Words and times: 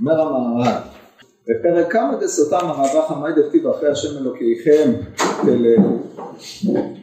אומר 0.00 0.20
המהר"ל, 0.20 0.78
בפרק 1.48 1.92
כמה 1.92 2.16
דסותם 2.16 2.66
הרב 2.66 3.04
חמאי 3.08 3.32
דכתיב 3.32 3.66
אחרי 3.66 3.88
השם 3.88 4.18
אלוקיכם 4.18 4.92
תלכו 5.42 6.00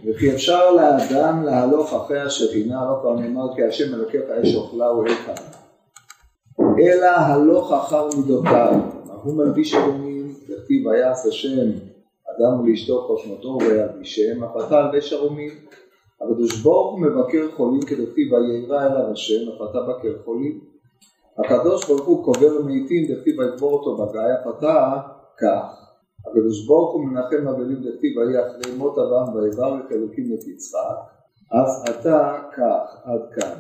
וכי 0.05 0.33
אפשר 0.33 0.71
לאדם 0.71 1.43
להלוך 1.43 1.93
אחרי 1.93 2.21
השכינה 2.21 2.75
לא 2.89 2.99
כבר 3.01 3.15
נאמר 3.15 3.55
כי 3.55 3.63
השם 3.63 3.93
אלוקיך 3.93 4.21
אש 4.21 4.55
אוכלה 4.55 4.93
ואיכה 4.93 5.33
אלא 6.59 7.07
הלוך 7.07 7.73
אחר 7.73 8.09
מידותיו. 8.17 8.73
הוא 9.23 9.37
מלביש 9.37 9.73
ערומים 9.73 10.33
דכתיב 10.49 10.85
ויעש 10.85 11.25
השם 11.25 11.69
אדם 12.29 12.59
ולאשתו 12.59 13.07
חושמתו 13.07 13.57
וילבישם 13.61 14.43
אף 14.43 14.67
אתה 14.67 14.79
אלבש 14.79 15.13
ערומים 15.13 15.51
הקדוש 16.21 16.61
ברוך 16.61 16.91
הוא 16.91 17.01
מבקר 17.01 17.47
חולים 17.55 17.81
כדכתיב 17.81 18.33
וירא 18.33 18.85
אליו 18.85 19.11
השם 19.11 19.51
אתה 19.55 19.79
בקר 19.81 20.13
חולים 20.25 20.76
הקדוש 21.39 21.87
ברוך 21.87 22.05
הוא 22.05 22.25
קובר 22.25 22.61
מתים 22.65 23.03
דכתיב 23.11 23.39
ויקבור 23.39 23.73
אותו 23.73 23.97
בגיא 23.97 24.21
אתה 24.49 24.97
כך. 25.39 25.87
הקדוש 26.27 26.67
ברוך 26.67 26.93
הוא 26.93 27.05
מנחם 27.05 27.47
אבלים 27.47 27.77
דכתיב 27.83 28.17
ויהי 28.17 28.47
אחרי 28.47 28.77
מות 28.77 28.97
אברהם 28.97 29.35
ויברך 29.35 29.91
אלוקים 29.91 30.33
את 30.33 30.47
יצחק. 30.47 30.97
אף 31.47 31.89
אתה 31.89 32.39
כך 32.57 32.97
עד 33.03 33.21
כאן. 33.35 33.53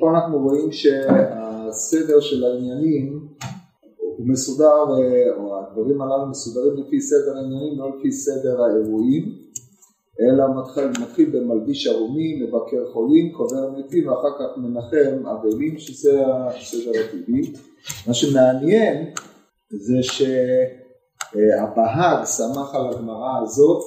פה 0.00 0.10
אנחנו 0.10 0.38
רואים 0.38 0.72
שהסדר 0.72 2.20
של 2.20 2.44
העניינים 2.44 3.28
הוא 3.96 4.28
מסודר, 4.28 4.84
או 5.36 5.58
הדברים 5.58 6.02
הללו 6.02 6.26
מסודרים 6.26 6.76
לפי 6.76 7.00
סדר 7.00 7.36
העניינים, 7.36 7.78
לא 7.78 7.98
לפי 7.98 8.12
סדר 8.12 8.62
האירועים, 8.62 9.45
אלא 10.20 10.44
מתחיל, 10.60 10.88
מתחיל 10.88 11.30
במלביש 11.30 11.86
ערומים, 11.86 12.42
מבקר 12.42 12.92
חולים, 12.92 13.32
קובר 13.32 13.70
מתים, 13.70 14.08
ואחר 14.08 14.38
כך 14.38 14.58
מנחם 14.58 15.26
אבלים, 15.26 15.78
שזה 15.78 16.22
הסדר 16.26 16.90
הטבעי. 16.90 17.52
מה 18.06 18.14
שמעניין 18.14 19.10
זה 19.70 20.02
שהבהג 21.32 22.24
שמח 22.24 22.74
על 22.74 22.88
הגמרא 22.88 23.42
הזאת 23.42 23.82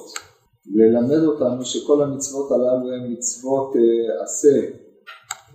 ללמד 0.74 1.22
אותנו 1.24 1.64
שכל 1.64 2.02
המצוות 2.02 2.52
הללו 2.52 2.92
הן 2.92 3.12
מצוות 3.12 3.76
אה, 3.76 4.22
עשה 4.22 4.60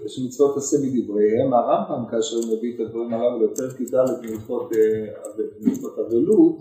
יש 0.05 0.19
מצוות 0.25 0.57
עשה 0.57 0.77
מדבריהם, 0.83 1.53
הרמב"ם 1.53 2.05
כאשר 2.11 2.37
מביא 2.37 2.75
את 2.75 2.79
הדברים 2.79 3.13
הללו 3.13 3.47
בפרק 3.47 3.79
י"ד 3.79 3.95
במצוות 5.59 5.99
אבלות, 5.99 6.57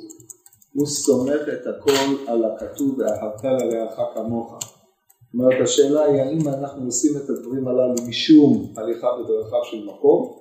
הוא 0.75 0.87
סומך 0.87 1.41
את 1.53 1.67
הכל 1.67 2.31
על 2.31 2.45
הכתוב 2.45 2.99
ואהבת 2.99 3.45
לרעך 3.45 4.01
כמוך. 4.15 4.59
זאת 4.61 5.35
אומרת 5.35 5.61
השאלה 5.63 6.05
היא 6.05 6.21
האם 6.21 6.49
אנחנו 6.49 6.85
עושים 6.85 7.17
את 7.17 7.31
הדברים 7.31 7.69
הללו 7.69 7.95
משום 8.09 8.73
הליכה 8.77 9.09
בדרכיו 9.19 9.65
של 9.65 9.85
מקום 9.85 10.39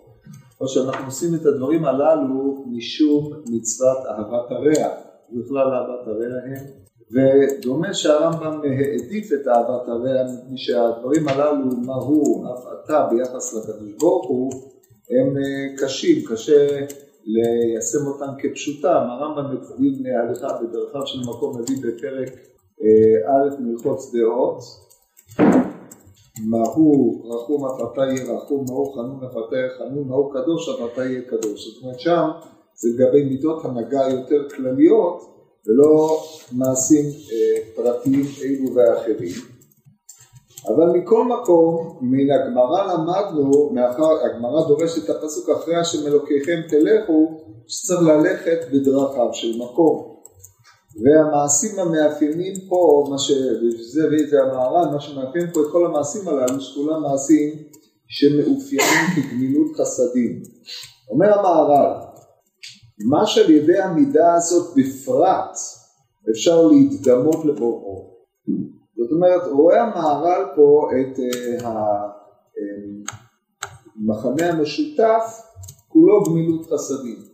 או 0.61 0.67
שאנחנו 0.67 1.05
עושים 1.05 1.35
את 1.35 1.45
הדברים 1.45 1.85
הללו 1.85 2.65
משום 2.67 3.33
מצוות 3.49 3.97
אהבת 4.05 4.51
הרע, 4.51 4.95
בכלל 5.31 5.73
אהבת 5.73 6.07
הרע 6.07 6.39
הם 6.45 6.83
ודומה 7.13 7.93
שהרמב"ם 7.93 8.61
העדיף 8.63 9.33
את 9.33 9.47
אהבת 9.47 9.87
הרע 9.87 10.23
מפני 10.23 10.57
שהדברים 10.57 11.27
הללו, 11.27 11.65
מה 11.85 11.95
הוא, 11.95 12.45
אף 12.53 12.65
אתה 12.85 13.07
ביחס 13.11 13.53
לקדוש 13.53 13.91
ברוך 13.99 14.27
הוא, 14.27 14.51
הם 15.09 15.37
אה, 15.37 15.77
קשים, 15.77 16.25
קשה 16.27 16.85
ליישם 17.25 18.07
אותם 18.07 18.33
כפשוטם. 18.39 19.03
הרמב"ם 19.09 19.55
מביא 19.55 19.91
להליכה 19.99 20.47
בדרכיו 20.61 21.07
של 21.07 21.19
מקום 21.29 21.59
מביא 21.59 21.77
בפרק 21.77 22.29
אה, 22.81 23.31
א' 23.31 23.61
מלכות 23.61 23.99
שדרות 24.01 24.63
מהו 26.41 27.21
רחום 27.25 27.65
אף 27.65 27.97
רחום, 28.27 28.65
מהו 28.69 28.93
חנון 28.93 29.23
אף 29.23 29.33
חנון, 29.77 30.07
מהו 30.07 30.29
קדוש 30.29 30.69
אף 30.69 30.99
קדוש. 31.27 31.67
זאת 31.67 31.83
אומרת 31.83 31.99
שם 31.99 32.29
זה 32.75 32.89
לגבי 32.93 33.23
מידות 33.23 33.65
הנהגה 33.65 34.09
יותר 34.09 34.49
כלליות 34.49 35.29
ולא 35.67 36.23
מעשים 36.51 37.05
אה, 37.05 37.75
פרטיים 37.75 38.25
אלו 38.43 38.75
ואחרים. 38.75 39.52
אבל 40.67 40.99
מכל 40.99 41.25
מקום, 41.25 41.97
מן 42.01 42.31
הגמרא 42.31 42.93
למדנו, 42.93 43.69
מאחר 43.73 44.25
הגמרא 44.25 44.67
דורשת 44.67 45.05
את 45.05 45.15
הפסוק 45.15 45.49
אחרי 45.49 45.75
השם 45.75 46.07
אלוקיכם 46.07 46.61
תלכו, 46.69 47.41
שצריך 47.67 48.01
ללכת 48.01 48.59
בדרכיו 48.71 49.33
של 49.33 49.57
מקום. 49.57 50.13
והמעשים 51.03 51.79
המאפיינים 51.79 52.53
פה, 52.69 53.05
מה 53.09 53.17
שזה 53.17 54.07
וזה 54.11 54.41
המהר"ל, 54.41 54.89
מה 54.93 54.99
שמאפיין 54.99 55.51
פה 55.53 55.61
את 55.61 55.65
כל 55.71 55.85
המעשים 55.85 56.27
הללו, 56.27 56.61
שכולם 56.61 57.01
מעשים 57.01 57.49
שמאופיינים 58.07 59.05
כגמילות 59.15 59.75
חסדים. 59.77 60.41
אומר 61.09 61.39
המהר"ל, 61.39 62.01
מה 63.09 63.25
שעל 63.27 63.51
ידי 63.51 63.79
המידה 63.79 64.33
הזאת 64.33 64.73
בפרט 64.77 65.57
אפשר 66.29 66.67
להתדמות 66.67 67.45
לבוראו. 67.45 68.12
זאת 69.03 69.11
אומרת, 69.11 69.41
רואה 69.51 69.81
המהר"ל 69.83 70.45
פה 70.55 70.89
את 71.01 71.19
המחנה 73.97 74.49
המשותף, 74.49 75.41
כולו 75.87 76.23
גמילות 76.23 76.65
חסדים. 76.65 77.33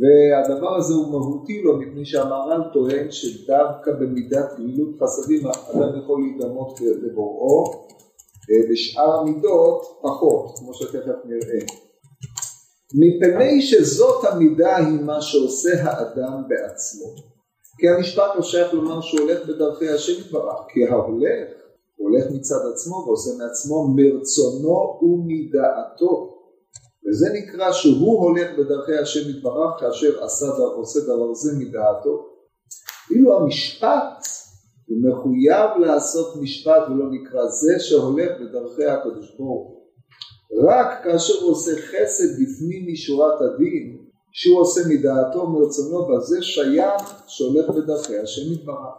והדבר 0.00 0.76
הזה 0.76 0.94
הוא 0.94 1.10
מהותי 1.10 1.62
לו 1.62 1.78
מפני 1.78 2.06
שהמהר"ל 2.06 2.62
טוען 2.72 3.10
שדווקא 3.10 3.92
במידת 3.92 4.58
גמילות 4.58 4.94
חסדים 5.02 5.46
אדם 5.46 5.98
יכול 6.02 6.20
להידמות 6.20 6.80
לבוראו, 6.80 7.64
אה, 8.50 8.70
בשאר 8.70 9.20
המידות 9.20 9.98
פחות, 10.02 10.58
כמו 10.58 10.74
שתכף 10.74 11.18
נראה. 11.24 11.60
מפני 12.94 13.62
שזאת 13.62 14.24
המידה 14.24 14.76
היא 14.76 15.00
מה 15.00 15.22
שעושה 15.22 15.70
האדם 15.82 16.42
בעצמו. 16.48 17.35
כי 17.78 17.88
המשפט 17.88 18.30
לא 18.36 18.42
שייך 18.42 18.74
לומר 18.74 19.00
שהוא 19.00 19.20
הולך 19.20 19.48
בדרכי 19.48 19.88
השם 19.88 20.20
יתברך, 20.20 20.60
כי 20.68 20.86
ההולך, 20.86 21.48
הוא 21.96 22.10
הולך 22.10 22.24
מצד 22.34 22.70
עצמו 22.72 23.04
ועושה 23.06 23.30
מעצמו 23.38 23.88
מרצונו 23.96 25.00
ומדעתו. 25.02 26.36
וזה 27.08 27.26
נקרא 27.32 27.72
שהוא 27.72 28.20
הולך 28.20 28.50
בדרכי 28.58 28.94
השם 28.98 29.30
יתברך 29.30 29.80
כאשר 29.80 30.24
עשה, 30.24 30.46
עושה 30.46 31.00
דבר 31.00 31.34
זה 31.34 31.52
מדעתו. 31.58 32.26
אילו 33.10 33.38
המשפט 33.38 34.26
הוא 34.86 34.98
מחויב 35.02 35.86
לעשות 35.86 36.36
משפט 36.42 36.82
ולא 36.88 37.04
נקרא 37.10 37.46
זה 37.46 37.78
שהולך 37.78 38.30
בדרכי 38.40 38.84
הקדוש 38.84 39.36
ברוך 39.38 39.68
הוא. 39.68 39.76
רק 40.68 41.04
כאשר 41.04 41.34
הוא 41.42 41.50
עושה 41.50 41.70
חסד 41.76 42.42
לפנים 42.42 42.92
משורת 42.92 43.40
הדין, 43.40 44.05
שהוא 44.38 44.60
עושה 44.60 44.80
מדעתו 44.88 45.46
מרצונו, 45.46 46.06
בזה 46.06 46.42
שייך 46.42 47.24
שהולך 47.26 47.70
בדרכי 47.70 48.18
השם 48.18 48.52
יתברך. 48.52 48.94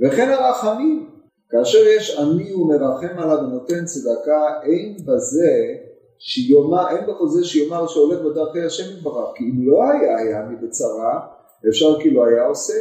וכן 0.00 0.28
הרחמים, 0.30 1.10
כאשר 1.50 1.78
יש 1.78 2.18
עני 2.18 2.54
ומרחם 2.54 3.18
עליו 3.18 3.38
ונותן 3.38 3.84
צדקה, 3.84 4.60
אין 4.62 4.96
בזה 5.06 5.74
שיאמר, 6.18 6.88
אין 6.90 7.06
בכל 7.06 7.28
זה 7.28 7.44
שיאמר 7.44 7.86
שהולך 7.86 8.20
בדרכי 8.20 8.60
השם 8.60 8.96
יתברך, 8.96 9.36
כי 9.36 9.44
אם 9.44 9.68
לא 9.68 9.82
היה 9.82 10.18
היה 10.18 10.40
עני 10.44 10.56
בצרה, 10.56 11.20
אפשר 11.68 12.00
כי 12.00 12.10
לא 12.10 12.24
היה 12.26 12.46
עושה. 12.46 12.74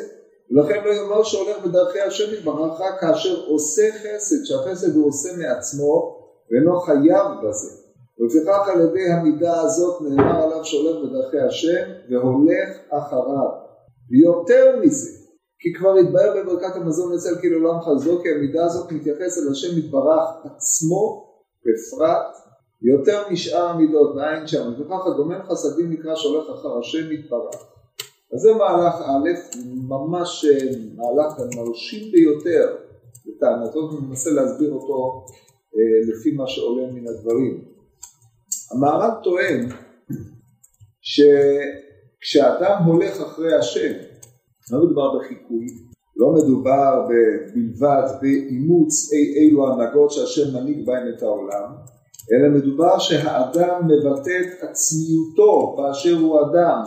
ולכן 0.52 0.84
לא 0.86 0.90
יאמר 0.90 1.24
שהולך 1.24 1.66
בדרכי 1.66 2.00
השם 2.00 2.34
יתברך 2.34 2.82
רק 2.82 3.02
כאשר 3.02 3.46
עושה 3.48 3.90
חסד, 3.92 4.46
שהחסד 4.46 4.96
הוא 4.96 5.08
עושה 5.08 5.30
מעצמו 5.38 6.18
ואינו 6.52 6.80
חייב 6.80 7.28
בזה. 7.44 7.81
ולפיכך 8.22 8.70
על 8.74 8.82
ידי 8.82 9.12
המידה 9.12 9.62
הזאת 9.62 10.02
נאמר 10.02 10.44
עליו 10.44 10.66
שהולך 10.66 10.96
בדרכי 11.04 11.40
השם 11.40 11.92
והולך 12.10 12.70
אחריו. 12.90 13.50
ויותר 14.12 14.80
מזה, 14.82 15.10
כי 15.60 15.74
כבר 15.74 15.96
התבהר 15.96 16.44
בברכת 16.44 16.76
המזון 16.76 17.14
אצל 17.14 17.40
כאילו 17.40 17.60
לא 17.60 17.74
חזו, 17.82 18.22
כי 18.24 18.30
המידה 18.30 18.66
הזאת 18.66 18.92
מתייחס 18.92 19.38
אל 19.38 19.52
השם 19.52 19.78
יתברך 19.78 20.30
עצמו 20.46 21.28
בפרט 21.62 22.36
יותר 22.82 23.24
משאר 23.32 23.68
המידות, 23.68 24.16
מאין 24.16 24.48
שם, 24.48 24.68
ולפיכך 24.68 25.06
הגומל 25.06 25.44
חסדים 25.44 25.92
נקרא 25.92 26.16
שהולך 26.16 26.50
אחר 26.50 26.80
השם 26.80 27.12
יתברך. 27.12 27.56
אז 28.34 28.40
זה 28.40 28.54
מהלך 28.54 28.96
א', 29.02 29.30
ממש 29.88 30.46
אה, 30.46 30.70
מהלך 30.96 31.34
מרשים 31.56 32.12
ביותר 32.12 32.76
לטענתו, 33.26 33.80
וננסה 33.80 34.32
להסביר 34.32 34.72
אותו 34.72 35.26
אה, 35.76 36.12
לפי 36.12 36.32
מה 36.32 36.48
שעולה 36.48 36.92
מן 36.92 37.08
הדברים. 37.08 37.71
המערב 38.74 39.14
טוען 39.24 39.70
שכשאדם 41.02 42.84
הולך 42.86 43.22
אחרי 43.22 43.56
השם, 43.56 43.94
לא 44.72 44.86
מדובר 44.86 45.20
בחיקוי, 45.20 45.66
לא 46.16 46.34
מדובר 46.34 47.08
בלבד 47.54 48.08
באימוץ 48.22 49.12
אי 49.14 49.34
אילו 49.36 49.74
הנהגות 49.74 50.12
שהשם 50.12 50.58
מנהיג 50.58 50.86
בהם 50.86 51.14
את 51.18 51.24
העולם, 51.24 51.72
אלא 52.32 52.50
מדובר 52.50 53.00
שהאדם 53.00 53.88
מבטא 53.88 54.40
את 54.42 54.64
עצמיותו 54.64 55.76
באשר 55.78 56.18
הוא 56.20 56.40
אדם 56.42 56.84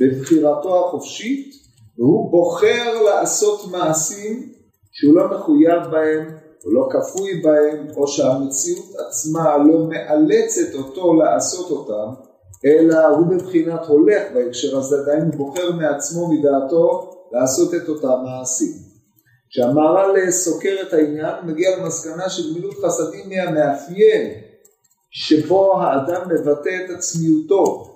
בבחירתו 0.00 0.86
החופשית 0.86 1.54
והוא 1.98 2.30
בוחר 2.30 3.02
לעשות 3.02 3.72
מעשים 3.72 4.52
שהוא 4.92 5.14
לא 5.14 5.30
מחויב 5.30 5.82
בהם 5.90 6.43
הוא 6.64 6.74
לא 6.74 6.88
כפוי 6.90 7.40
בהם, 7.42 7.86
או 7.96 8.08
שהמציאות 8.08 8.94
עצמה 9.06 9.56
לא 9.58 9.88
מאלצת 9.88 10.74
אותו 10.74 11.14
לעשות 11.14 11.70
אותם, 11.70 12.20
אלא 12.64 13.06
הוא 13.06 13.26
בבחינת 13.26 13.86
הולך 13.86 14.22
בהקשר 14.34 14.78
הזה, 14.78 14.96
עדיין 15.02 15.22
הוא 15.22 15.34
בוחר 15.34 15.72
מעצמו 15.72 16.28
מדעתו 16.32 17.10
לעשות 17.32 17.74
את 17.74 17.88
אותם 17.88 18.24
מעשים. 18.24 18.72
כשהמהר"ל 19.50 20.30
סוקר 20.30 20.76
את 20.88 20.92
העניין, 20.92 21.34
הוא 21.40 21.52
מגיע 21.52 21.76
למסקנה 21.76 22.28
שגמילות 22.28 22.74
חסדים 22.84 23.30
היא 23.30 23.40
המאפיין 23.40 24.32
שבו 25.10 25.80
האדם 25.80 26.28
מבטא 26.28 26.84
את 26.84 26.90
עצמיותו. 26.90 27.90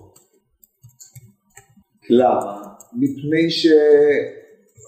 למה? 2.10 2.62
מפני 2.92 3.50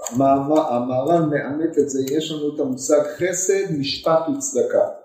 שהמהר"ל 0.09 1.23
מאמת 1.23 1.79
את 1.79 1.91
זה, 1.91 2.01
יש 2.11 2.33
לנו 2.33 2.55
את 2.55 2.61
המושג 2.61 3.01
חסד, 3.19 3.79
משפט 3.79 4.29
וצדקה. 4.29 5.01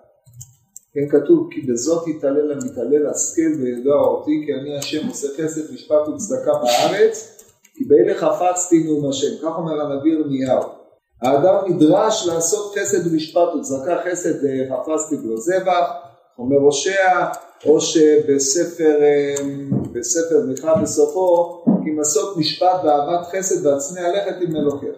כן 0.96 1.10
כתוב 1.10 1.50
כי 1.52 1.62
בזאת 1.62 2.08
יתעלל 2.08 2.52
המתעלל 2.52 3.08
השכל 3.08 3.62
וידוע 3.62 4.02
אותי 4.02 4.44
כי 4.46 4.54
אני 4.54 4.78
השם 4.78 5.08
עושה 5.08 5.28
חסד 5.38 5.74
משפט 5.74 6.08
וצדקה 6.08 6.52
בארץ 6.52 7.46
כי 7.74 7.84
באלה 7.86 8.20
חפצתי 8.20 8.84
נאום 8.84 9.10
השם 9.10 9.38
כך 9.42 9.58
אומר 9.58 9.82
הנביא 9.82 10.12
ירמיהו 10.12 10.62
האדם 11.22 11.56
נדרש 11.68 12.28
לעשות 12.28 12.76
חסד 12.76 13.08
ומשפט 13.08 13.54
וצדקה 13.60 13.98
חסד 14.06 14.36
חפצתי 14.70 15.16
ולא 15.16 15.38
זבח 15.38 15.90
אומר 16.38 16.58
הושע 16.58 17.26
או 17.66 17.82
שבספר 17.82 19.00
בספר 19.92 20.46
מיכה 20.48 20.76
בסופו 20.82 21.64
כי 21.84 21.92
מסות 21.92 22.38
משפט 22.38 22.84
ואהבת 22.84 23.28
חסד 23.28 23.66
ועצמי 23.66 24.02
הלכת 24.02 24.36
עם 24.42 24.56
אלוקיך 24.56 24.96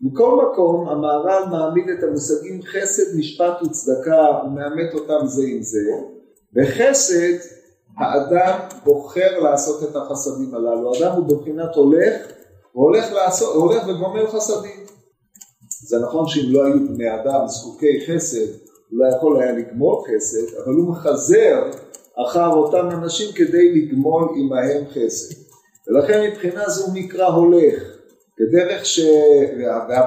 מכל 0.00 0.48
מקום 0.50 0.88
המהר"ל 0.88 1.44
מעמיד 1.50 1.88
את 1.88 2.04
המושגים 2.04 2.62
חסד, 2.62 3.18
משפט 3.18 3.62
וצדקה, 3.62 4.26
הוא 4.42 4.50
מאמת 4.50 4.94
אותם 4.94 5.26
זה 5.26 5.42
עם 5.46 5.62
זה. 5.62 5.80
בחסד 6.52 7.38
האדם 7.98 8.58
בוחר 8.84 9.38
לעשות 9.38 9.82
את 9.82 9.96
החסדים 9.96 10.54
הללו, 10.54 10.94
האדם 10.94 11.12
הוא 11.16 11.24
בבחינת 11.24 11.74
הולך, 11.74 12.14
הוא 12.72 12.84
הולך, 12.84 13.12
לעשות, 13.12 13.54
הולך 13.54 13.82
וגומר 13.88 14.26
חסדים. 14.30 14.86
זה 15.88 15.98
נכון 15.98 16.28
שאם 16.28 16.52
לא 16.52 16.64
היו 16.64 16.88
בני 16.88 17.14
אדם 17.14 17.48
זקוקי 17.48 18.06
חסד, 18.06 18.67
לא 18.92 19.16
יכול 19.16 19.42
היה 19.42 19.52
לגמול 19.52 19.96
חסד, 20.04 20.56
אבל 20.64 20.74
הוא 20.74 20.90
מחזר 20.90 21.62
אחר 22.26 22.48
אותם 22.48 22.88
אנשים 22.90 23.32
כדי 23.32 23.74
לגמול 23.74 24.28
עמהם 24.36 24.84
חסד. 24.90 25.34
ולכן 25.88 26.30
מבחינה 26.30 26.68
זו 26.68 26.86
הוא 26.86 26.94
נקרא 26.94 27.26
הולך. 27.26 27.82
בדרך 28.40 28.86
ש... 28.86 29.00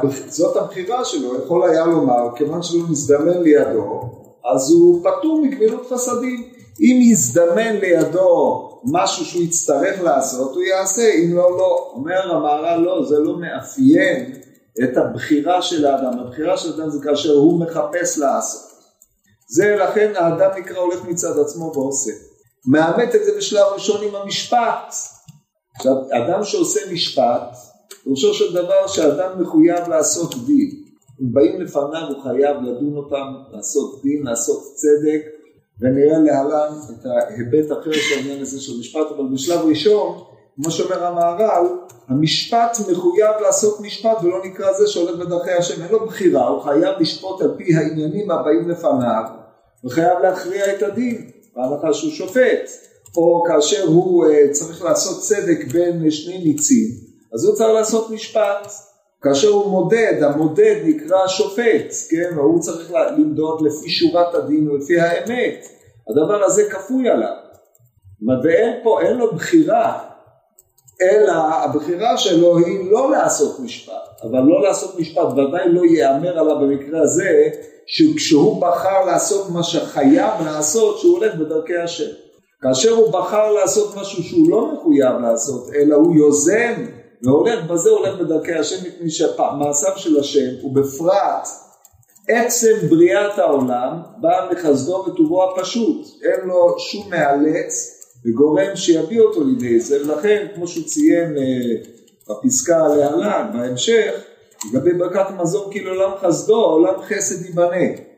וזאת 0.03 0.57
הבחירה 0.57 1.05
שלו, 1.05 1.35
יכול 1.35 1.69
היה 1.69 1.85
לומר, 1.85 2.35
כיוון 2.35 2.63
שלא 2.63 2.81
מזדמן 2.89 3.41
לידו, 3.41 4.01
אז 4.53 4.71
הוא 4.71 5.03
פטור 5.03 5.41
מגמילות 5.41 5.87
חסדים. 5.93 6.51
אם 6.81 6.99
יזדמן 7.01 7.75
לידו 7.81 8.69
משהו 8.83 9.25
שהוא 9.25 9.43
יצטרך 9.43 10.03
לעשות, 10.03 10.55
הוא 10.55 10.63
יעשה, 10.63 11.13
אם 11.13 11.35
לא, 11.35 11.57
לא. 11.57 11.91
אומר 11.93 12.31
המהר"ל, 12.31 12.81
לא, 12.81 13.05
זה 13.05 13.19
לא 13.19 13.37
מאפיין 13.39 14.33
את 14.83 14.97
הבחירה 14.97 15.61
של 15.61 15.85
האדם. 15.85 16.19
הבחירה 16.19 16.57
של 16.57 16.71
האדם 16.71 16.89
זה 16.89 16.99
כאשר 17.03 17.33
הוא 17.33 17.59
מחפש 17.59 18.17
לעשות. 18.17 18.70
זה 19.53 19.75
לכן 19.75 20.13
האדם 20.15 20.49
נקרא 20.57 20.77
הולך 20.77 21.05
מצד 21.05 21.39
עצמו 21.39 21.71
ועושה. 21.75 22.11
מאמת 22.65 23.15
את 23.15 23.25
זה 23.25 23.31
בשלב 23.37 23.65
ראשון 23.73 24.07
עם 24.07 24.15
המשפט. 24.15 24.95
עכשיו, 25.75 25.93
אדם 26.11 26.43
שעושה 26.43 26.79
משפט, 26.93 27.55
פירושו 28.03 28.33
של 28.33 28.53
דבר 28.53 28.87
שאדם 28.87 29.41
מחויב 29.41 29.87
לעשות 29.89 30.35
דין. 30.45 30.69
אם 31.21 31.33
באים 31.33 31.61
לפניו 31.61 32.07
הוא 32.09 32.23
חייב 32.23 32.57
לדון 32.61 32.97
אותם, 32.97 33.33
לעשות 33.51 34.01
דין, 34.03 34.23
לעשות 34.23 34.63
צדק, 34.75 35.21
ונראה 35.81 36.17
להלן 36.17 36.73
את 36.89 37.05
ההיבט 37.05 37.71
אחר 37.71 37.91
של 37.91 38.15
העניין 38.17 38.41
הזה 38.41 38.61
של 38.61 38.79
משפט, 38.79 39.07
אבל 39.15 39.25
בשלב 39.33 39.59
ראשון, 39.65 40.23
כמו 40.55 40.71
שאומר 40.71 41.05
המהר"ל, 41.05 41.67
המשפט 42.07 42.77
מחויב 42.91 43.35
לעשות 43.41 43.79
משפט 43.81 44.17
ולא 44.23 44.45
נקרא 44.45 44.73
זה 44.73 44.87
שהולך 44.87 45.15
בדרכי 45.15 45.51
השם, 45.51 45.83
אין 45.83 45.91
לו 45.91 46.05
בחירה, 46.05 46.47
הוא 46.47 46.61
חייב 46.61 46.95
לשפוט 46.99 47.41
על 47.41 47.55
פי 47.57 47.75
העניינים 47.75 48.31
הבאים 48.31 48.69
לפניו, 48.69 49.40
וחייב 49.85 50.19
להכריע 50.19 50.75
את 50.75 50.83
הדין, 50.83 51.31
בהנחה 51.55 51.93
שהוא 51.93 52.11
שופט, 52.11 52.69
או 53.17 53.43
כאשר 53.47 53.83
הוא 53.83 54.25
uh, 54.25 54.51
צריך 54.51 54.83
לעשות 54.83 55.21
צדק 55.21 55.65
בין 55.71 56.11
שני 56.11 56.37
ניצים, 56.37 56.87
אז 57.33 57.45
הוא 57.45 57.55
צריך 57.55 57.69
לעשות 57.69 58.09
משפט. 58.09 58.67
כאשר 59.21 59.47
הוא 59.47 59.71
מודד, 59.71 60.23
המודד 60.23 60.75
נקרא 60.85 61.27
שופט, 61.27 61.93
כן, 62.09 62.37
והוא 62.37 62.59
צריך 62.59 62.91
למדוד 62.91 63.61
לפי 63.61 63.89
שורת 63.89 64.35
הדין 64.35 64.69
ולפי 64.69 64.99
האמת. 64.99 65.65
הדבר 66.09 66.43
הזה 66.43 66.69
כפוי 66.69 67.09
עליו. 67.09 67.35
ואין 68.43 68.79
פה, 68.83 69.01
אין 69.01 69.17
לו 69.17 69.35
בחירה, 69.35 70.10
אלא 71.01 71.31
הבחירה 71.31 72.17
שלו 72.17 72.57
היא 72.57 72.91
לא 72.91 73.11
לעשות 73.11 73.59
משפט, 73.59 74.21
אבל 74.23 74.39
לא 74.39 74.61
לעשות 74.61 74.99
משפט 74.99 75.27
ודאי 75.31 75.69
לא 75.69 75.81
ייאמר 75.85 76.39
עליו 76.39 76.59
במקרה 76.59 77.01
הזה 77.01 77.49
שכשהוא 77.85 78.61
בחר 78.61 79.05
לעשות 79.05 79.49
מה 79.49 79.63
שחייב 79.63 80.31
לעשות 80.45 80.99
שהוא 80.99 81.17
הולך 81.17 81.35
בדרכי 81.35 81.77
השם. 81.77 82.11
כאשר 82.61 82.91
הוא 82.91 83.11
בחר 83.11 83.51
לעשות 83.51 83.95
משהו 83.95 84.23
שהוא 84.23 84.51
לא 84.51 84.73
מחויב 84.73 85.15
לעשות 85.21 85.69
אלא 85.75 85.95
הוא 85.95 86.15
יוזם 86.15 86.73
והולך 87.23 87.65
בזה 87.65 87.89
הולך 87.89 88.19
בדרכי 88.19 88.53
השם 88.53 88.87
מפני 88.87 89.09
שמעשיו 89.09 89.91
של 89.95 90.19
השם 90.19 90.65
ובפרט 90.65 91.47
עצם 92.27 92.73
בריאת 92.89 93.39
העולם 93.39 94.01
בא 94.17 94.49
מחסדו 94.51 95.05
וטובו 95.07 95.43
הפשוט 95.43 96.07
אין 96.23 96.47
לו 96.47 96.75
שום 96.79 97.09
מאלץ 97.09 98.00
וגורם 98.25 98.75
שיביא 98.75 99.19
אותו 99.21 99.43
לידי 99.43 99.79
זה 99.79 100.05
ולכן 100.05 100.47
כמו 100.55 100.67
שהוא 100.67 100.85
ציין 100.85 101.37
אה, 101.37 101.91
בפסקה 102.29 102.87
להלן 102.87 103.49
בהמשך 103.53 104.11
לגבי 104.73 104.93
ברכת 104.93 105.25
המזון 105.29 105.71
כאילו 105.71 105.91
עולם 105.91 106.11
חסדו 106.21 106.55
עולם 106.55 107.01
חסד 107.01 107.45
ייבנה 107.45 108.11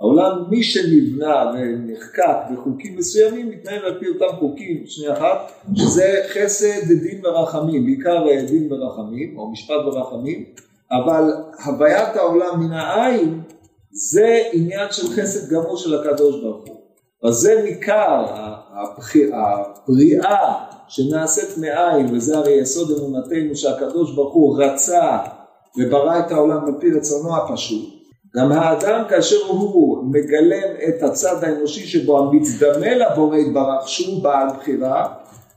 העולם 0.00 0.44
מי 0.50 0.62
שנבנה 0.62 1.52
ונחקק 1.54 2.36
בחוקים 2.52 2.96
מסוימים 2.96 3.50
מתנהל 3.50 3.84
על 3.84 3.98
פי 4.00 4.08
אותם 4.08 4.36
חוקים, 4.38 4.82
שנייה 4.86 5.12
אחת, 5.12 5.52
שזה 5.74 6.22
חסד, 6.34 6.92
דין 7.02 7.26
ורחמים, 7.26 7.84
בעיקר 7.84 8.24
דין 8.46 8.72
ורחמים 8.72 9.38
או 9.38 9.52
משפט 9.52 9.76
ורחמים, 9.86 10.44
אבל 10.90 11.32
הוויית 11.64 12.16
העולם 12.16 12.60
מן 12.60 12.72
העין 12.72 13.40
זה 13.90 14.42
עניין 14.52 14.86
של 14.90 15.08
חסד 15.08 15.54
גמור 15.54 15.76
של 15.76 15.94
הקדוש 15.94 16.42
ברוך 16.42 16.68
הוא. 16.68 16.79
אז 17.22 17.34
זה 17.34 17.62
ניכר 17.64 18.24
הבריאה 19.32 20.54
שנעשית 20.88 21.58
מאין 21.58 22.14
וזה 22.14 22.38
הרי 22.38 22.52
יסוד 22.52 22.98
אמונתנו 22.98 23.56
שהקדוש 23.56 24.14
ברוך 24.14 24.34
הוא 24.34 24.62
רצה 24.62 25.18
וברא 25.78 26.18
את 26.18 26.32
העולם 26.32 26.64
על 26.64 26.72
פי 26.80 26.90
רצונו 26.90 27.36
הפשוט 27.36 28.00
גם 28.36 28.52
האדם 28.52 29.02
כאשר 29.08 29.36
הוא 29.46 30.04
מגלם 30.04 30.74
את 30.88 31.02
הצד 31.02 31.44
האנושי 31.44 31.86
שבו 31.86 32.18
המצדמה 32.18 32.94
לבורא 32.94 33.36
יתברך 33.36 33.88
שהוא 33.88 34.22
בעל 34.22 34.48
בחירה, 34.58 35.14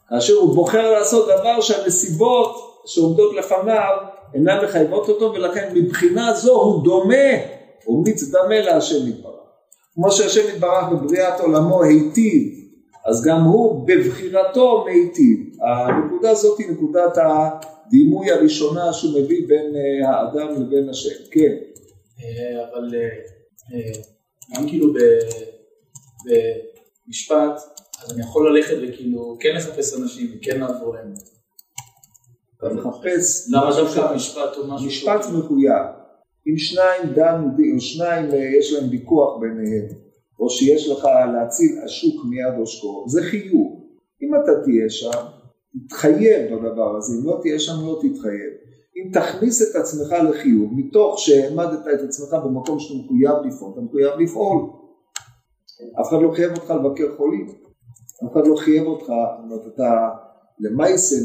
כאשר 0.10 0.34
הוא 0.34 0.56
בוחר 0.56 0.92
לעשות 0.92 1.26
דבר 1.26 1.62
שהנסיבות 1.62 2.82
שעומדות 2.86 3.36
לפניו 3.36 3.98
אינן 4.34 4.66
מחייבות 4.66 5.10
אותו 5.10 5.34
ולכן 5.34 5.70
מבחינה 5.74 6.34
זו 6.34 6.62
הוא 6.62 6.84
דומה, 6.84 7.16
הוא 7.86 8.06
מצדמה 8.08 8.62
להשם 8.62 9.08
יתברך. 9.08 9.33
כמו 9.94 10.12
שהשם 10.12 10.56
יתברך 10.56 10.86
בבריאת 10.92 11.40
עולמו 11.40 11.84
היטיב, 11.84 12.64
אז 13.06 13.24
גם 13.26 13.44
הוא 13.44 13.88
בבחירתו 13.88 14.86
מיטיב. 14.86 15.40
הנקודה 15.62 16.30
הזאת 16.30 16.60
היא 16.60 16.72
נקודת 16.72 17.18
הדימוי 17.18 18.32
הראשונה 18.32 18.94
שהוא 18.94 19.22
מביא 19.22 19.48
בין 19.48 19.76
אה, 19.76 20.10
האדם 20.10 20.62
לבין 20.62 20.90
השם. 20.90 21.24
כן. 21.32 21.56
אה, 22.20 22.64
אבל 22.70 22.96
אה, 22.96 23.92
גם 24.56 24.70
כאילו 24.70 24.94
במשפט, 27.06 27.62
אז 28.04 28.12
אני 28.12 28.22
יכול 28.22 28.50
ללכת 28.50 28.76
וכאילו 28.84 29.38
כן 29.40 29.56
לחפש 29.56 29.94
אנשים 30.02 30.38
וכן 30.38 30.60
לעבור 30.60 30.96
להם. 30.96 31.14
אתה 32.58 32.74
מחפש... 32.74 33.50
למה 33.52 33.76
דווקא 33.76 34.16
משפט 34.16 34.58
או 34.58 34.68
משהו? 34.68 34.88
משפט 34.88 35.26
מחויב. 35.26 36.03
אם 36.48 36.58
שניים 36.58 37.14
דנו, 37.16 37.48
או 37.76 37.80
שניים 37.80 38.26
יש 38.60 38.74
להם 38.74 38.90
ויכוח 38.90 39.40
ביניהם, 39.42 39.86
או 40.40 40.50
שיש 40.50 40.90
לך 40.90 41.08
להציל 41.34 41.80
השוק 41.86 42.26
מיד 42.30 42.60
עושקו, 42.60 43.06
זה 43.08 43.24
חיוב. 43.24 43.84
אם 44.22 44.36
אתה 44.36 44.52
תהיה 44.64 44.90
שם, 44.90 45.26
תתחייב 45.88 46.56
בדבר 46.56 46.98
הזה, 46.98 47.18
אם 47.18 47.28
לא 47.28 47.40
תהיה 47.42 47.60
שם 47.60 47.74
לא 47.86 48.00
תתחייב. 48.02 48.54
אם 48.98 49.12
תכניס 49.14 49.62
את 49.62 49.76
עצמך 49.76 50.12
לחיוב, 50.30 50.72
מתוך 50.74 51.20
שהעמדת 51.20 51.88
את 51.94 52.00
עצמך 52.08 52.34
במקום 52.46 52.80
שאתה 52.80 53.00
מחויב 53.00 53.46
לפעול, 53.48 53.72
אתה 53.74 53.82
מחויב 53.82 54.20
לפעול. 54.20 54.70
אף 56.02 56.08
אחד 56.10 56.22
לא 56.22 56.32
חייב 56.36 56.52
אותך 56.52 56.70
לבקר 56.70 57.18
חולים, 57.18 57.48
אף 58.26 58.32
אחד 58.34 58.48
לא 58.48 58.56
חייב 58.56 58.88
אותך, 58.88 59.06
זאת 59.06 59.44
אומרת, 59.44 59.74
אתה 59.76 60.10
למעשה 60.60 61.16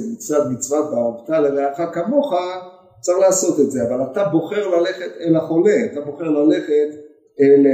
מצוות 0.52 0.92
ואהבת 0.92 1.28
לרעך 1.28 1.94
כמוך, 1.94 2.32
צריך 3.00 3.18
לעשות 3.18 3.60
את 3.60 3.70
זה, 3.70 3.80
אבל 3.88 4.02
אתה 4.12 4.24
בוחר 4.24 4.68
ללכת 4.68 5.10
אל 5.20 5.36
החולה, 5.36 5.84
אתה 5.92 6.00
בוחר 6.00 6.28
ללכת 6.28 6.88
אל, 7.40 7.66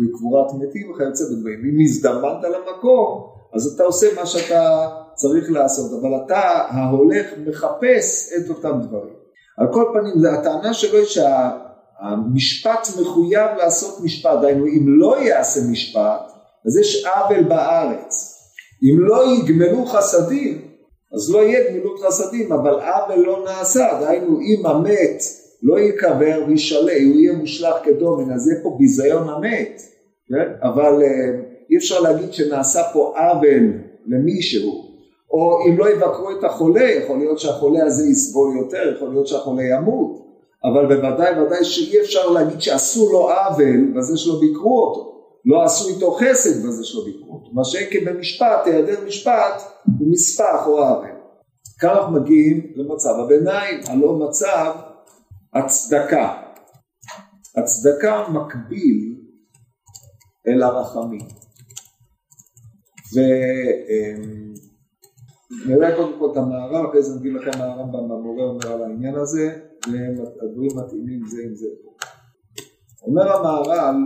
בקבורת 0.00 0.46
מתים 0.60 0.90
וכיוצא 0.90 1.24
בדברים. 1.24 1.58
אם 1.58 1.80
הזדמנת 1.80 2.44
למקום, 2.44 3.26
אז 3.54 3.66
אתה 3.74 3.82
עושה 3.82 4.06
מה 4.16 4.26
שאתה 4.26 4.88
צריך 5.14 5.50
לעשות, 5.50 6.00
אבל 6.00 6.10
אתה 6.26 6.38
ההולך 6.68 7.26
מחפש 7.46 8.32
את 8.32 8.50
אותם 8.50 8.80
דברים. 8.88 9.14
על 9.58 9.66
כל 9.72 9.84
פנים, 9.92 10.34
הטענה 10.34 10.74
שלו 10.74 10.98
היא 10.98 11.06
שהמשפט 11.06 12.88
מחויב 13.00 13.50
לעשות 13.58 14.04
משפט, 14.04 14.40
דהיינו 14.40 14.66
אם 14.66 14.84
לא 14.86 15.22
יעשה 15.22 15.60
משפט, 15.70 16.32
אז 16.66 16.78
יש 16.78 17.06
עוול 17.06 17.42
בארץ. 17.42 18.38
אם 18.82 19.00
לא 19.00 19.24
יגמלו 19.34 19.86
חסדים, 19.86 20.71
אז 21.14 21.30
לא 21.34 21.38
יהיה 21.38 21.70
גמילות 21.70 22.00
חסדים, 22.00 22.52
אבל 22.52 22.80
עוול 22.80 23.24
לא 23.24 23.44
נעשה, 23.44 23.88
דהיינו 24.00 24.40
אם 24.40 24.66
המת 24.66 25.22
לא 25.62 25.78
ייקבר 25.78 26.44
וישלה, 26.48 26.92
הוא 26.92 27.20
יהיה 27.20 27.32
מושלך 27.32 27.74
כדומן, 27.84 28.32
אז 28.32 28.48
יהיה 28.48 28.62
פה 28.62 28.76
ביזיון 28.78 29.28
המת, 29.28 29.82
כן? 30.28 30.52
אבל 30.62 31.02
אה, 31.02 31.40
אי 31.70 31.76
אפשר 31.76 32.00
להגיד 32.00 32.32
שנעשה 32.32 32.82
פה 32.92 33.14
עוול 33.16 33.72
למישהו, 34.06 34.92
או 35.30 35.58
אם 35.68 35.78
לא 35.78 35.90
יבקרו 35.90 36.30
את 36.30 36.44
החולה, 36.44 36.90
יכול 36.90 37.18
להיות 37.18 37.38
שהחולה 37.38 37.84
הזה 37.84 38.08
יסבול 38.08 38.56
יותר, 38.56 38.92
יכול 38.96 39.08
להיות 39.08 39.26
שהחולה 39.26 39.62
ימות, 39.62 40.22
אבל 40.64 40.86
בוודאי 40.86 41.40
ודאי 41.40 41.64
שאי 41.64 42.00
אפשר 42.00 42.30
להגיד 42.30 42.60
שעשו 42.60 43.12
לו 43.12 43.30
עוול 43.30 43.92
בזה 43.96 44.16
שלא 44.16 44.40
ביקרו 44.40 44.82
אותו, 44.82 45.11
לא 45.44 45.64
עשו 45.64 45.88
איתו 45.88 46.12
חסד 46.12 46.66
בזה 46.66 46.84
שלא 46.84 47.02
אותו, 47.28 47.50
מה 47.52 47.64
שאין 47.64 47.90
כי 47.90 48.00
במשפט, 48.00 48.66
היעדר 48.66 49.04
משפט 49.06 49.62
הוא 49.98 50.12
מספח 50.12 50.66
או 50.66 50.78
עוול. 50.78 51.10
כאן 51.78 51.90
אנחנו 51.90 52.12
מגיעים 52.20 52.72
למצב 52.76 53.14
הביניים, 53.24 53.80
הלא 53.88 54.18
מצב 54.18 54.74
הצדקה. 55.54 56.42
הצדקה 57.56 58.28
מקביל 58.28 59.16
אל 60.48 60.62
הרחמים. 60.62 61.28
ונראה 65.66 65.96
קודם 65.96 66.18
כל 66.18 66.28
את 66.32 66.36
המערב, 66.36 66.86
אחרי 66.86 67.02
זה 67.02 67.18
נגיד 67.18 67.32
לכם 67.32 67.58
מה 67.58 67.64
הרמב"ם 67.64 68.12
המורה 68.12 68.44
אומר 68.44 68.72
על 68.72 68.82
העניין 68.82 69.14
הזה, 69.14 69.58
והדברים 69.86 70.70
מתאימים 70.76 71.20
זה 71.26 71.42
עם 71.46 71.54
זה. 71.54 71.66
אומר 73.02 73.32
המהר"ל, 73.32 73.96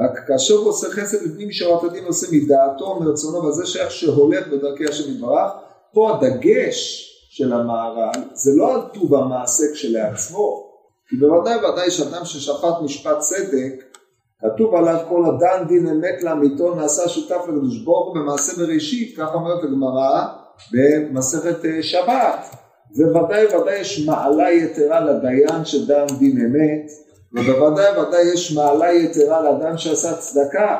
רק 0.00 0.26
כאשר 0.26 0.54
הוא 0.54 0.68
עושה 0.68 0.90
חסד 0.90 1.22
לפנים 1.22 1.48
משורת 1.48 1.84
הדין 1.84 2.04
עושה 2.04 2.26
מדעתו, 2.32 3.00
מרצונו, 3.00 3.44
וזה 3.44 3.66
שייך 3.66 3.90
שהולך 3.90 4.48
בדרכי 4.48 4.84
השם 4.88 5.10
יתברך, 5.10 5.52
פה 5.92 6.16
הדגש 6.16 7.10
של 7.30 7.52
המהר"ל 7.52 8.20
זה 8.32 8.50
לא 8.56 8.74
על 8.74 8.80
טוב 8.92 9.14
המעשה 9.14 9.64
כשלעצמו, 9.72 10.70
כי 11.08 11.16
בוודאי 11.16 11.56
ודאי 11.56 11.90
שאדם 11.90 12.24
ששפט 12.24 12.74
משפט 12.82 13.18
צדק, 13.18 13.84
כתוב 14.40 14.74
עליו 14.74 14.98
כל 15.08 15.24
הדן 15.24 15.68
דין 15.68 15.86
אמת 15.86 16.22
לאמיתו 16.22 16.74
נעשה 16.74 17.08
שותף 17.08 17.40
לקדוש 17.48 17.78
ברוך 17.78 18.06
הוא 18.06 18.14
במעשה 18.14 18.52
בראשית, 18.56 19.16
כך 19.16 19.34
אומרת 19.34 19.64
הגמרא 19.64 20.26
במסכת 20.72 21.64
אה, 21.64 21.82
שבת. 21.82 22.56
וודאי 22.96 23.46
ודאי 23.46 23.80
יש 23.80 24.06
מעלה 24.06 24.52
יתרה 24.52 25.00
לדיין 25.00 25.64
שדן 25.64 26.06
דין 26.18 26.40
אמת, 26.40 26.90
ובוודאי 27.34 27.98
ודאי 27.98 28.22
יש 28.34 28.52
מעלה 28.52 28.92
יתרה 28.92 29.42
לאדם 29.42 29.78
שעשה 29.78 30.16
צדקה. 30.16 30.76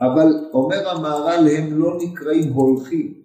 אבל 0.00 0.48
אומר 0.52 0.88
המהר"ל 0.88 1.48
הם 1.56 1.80
לא 1.80 1.98
נקראים 2.00 2.52
הולכים. 2.52 3.22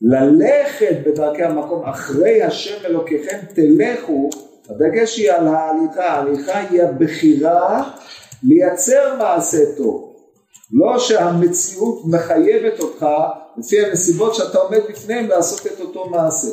ללכת 0.00 0.96
בדרכי 1.06 1.42
המקום 1.42 1.84
אחרי 1.84 2.42
השם 2.42 2.84
אלוקיכם 2.84 3.38
תלכו, 3.54 4.30
הדגש 4.68 5.18
היא 5.18 5.32
על 5.32 5.48
ההליכה, 5.48 6.04
ההליכה 6.04 6.58
היא 6.58 6.82
הבחירה 6.82 7.90
לייצר 8.42 9.16
מעשה 9.18 9.76
טוב. 9.76 10.16
לא 10.72 10.98
שהמציאות 10.98 12.02
מחייבת 12.06 12.80
אותך 12.80 13.06
לפי 13.56 13.86
הנסיבות 13.86 14.34
שאתה 14.34 14.58
עומד 14.58 14.80
בפניהם 14.88 15.28
לעשות 15.28 15.66
את 15.66 15.80
אותו 15.80 16.10
מעשה. 16.10 16.48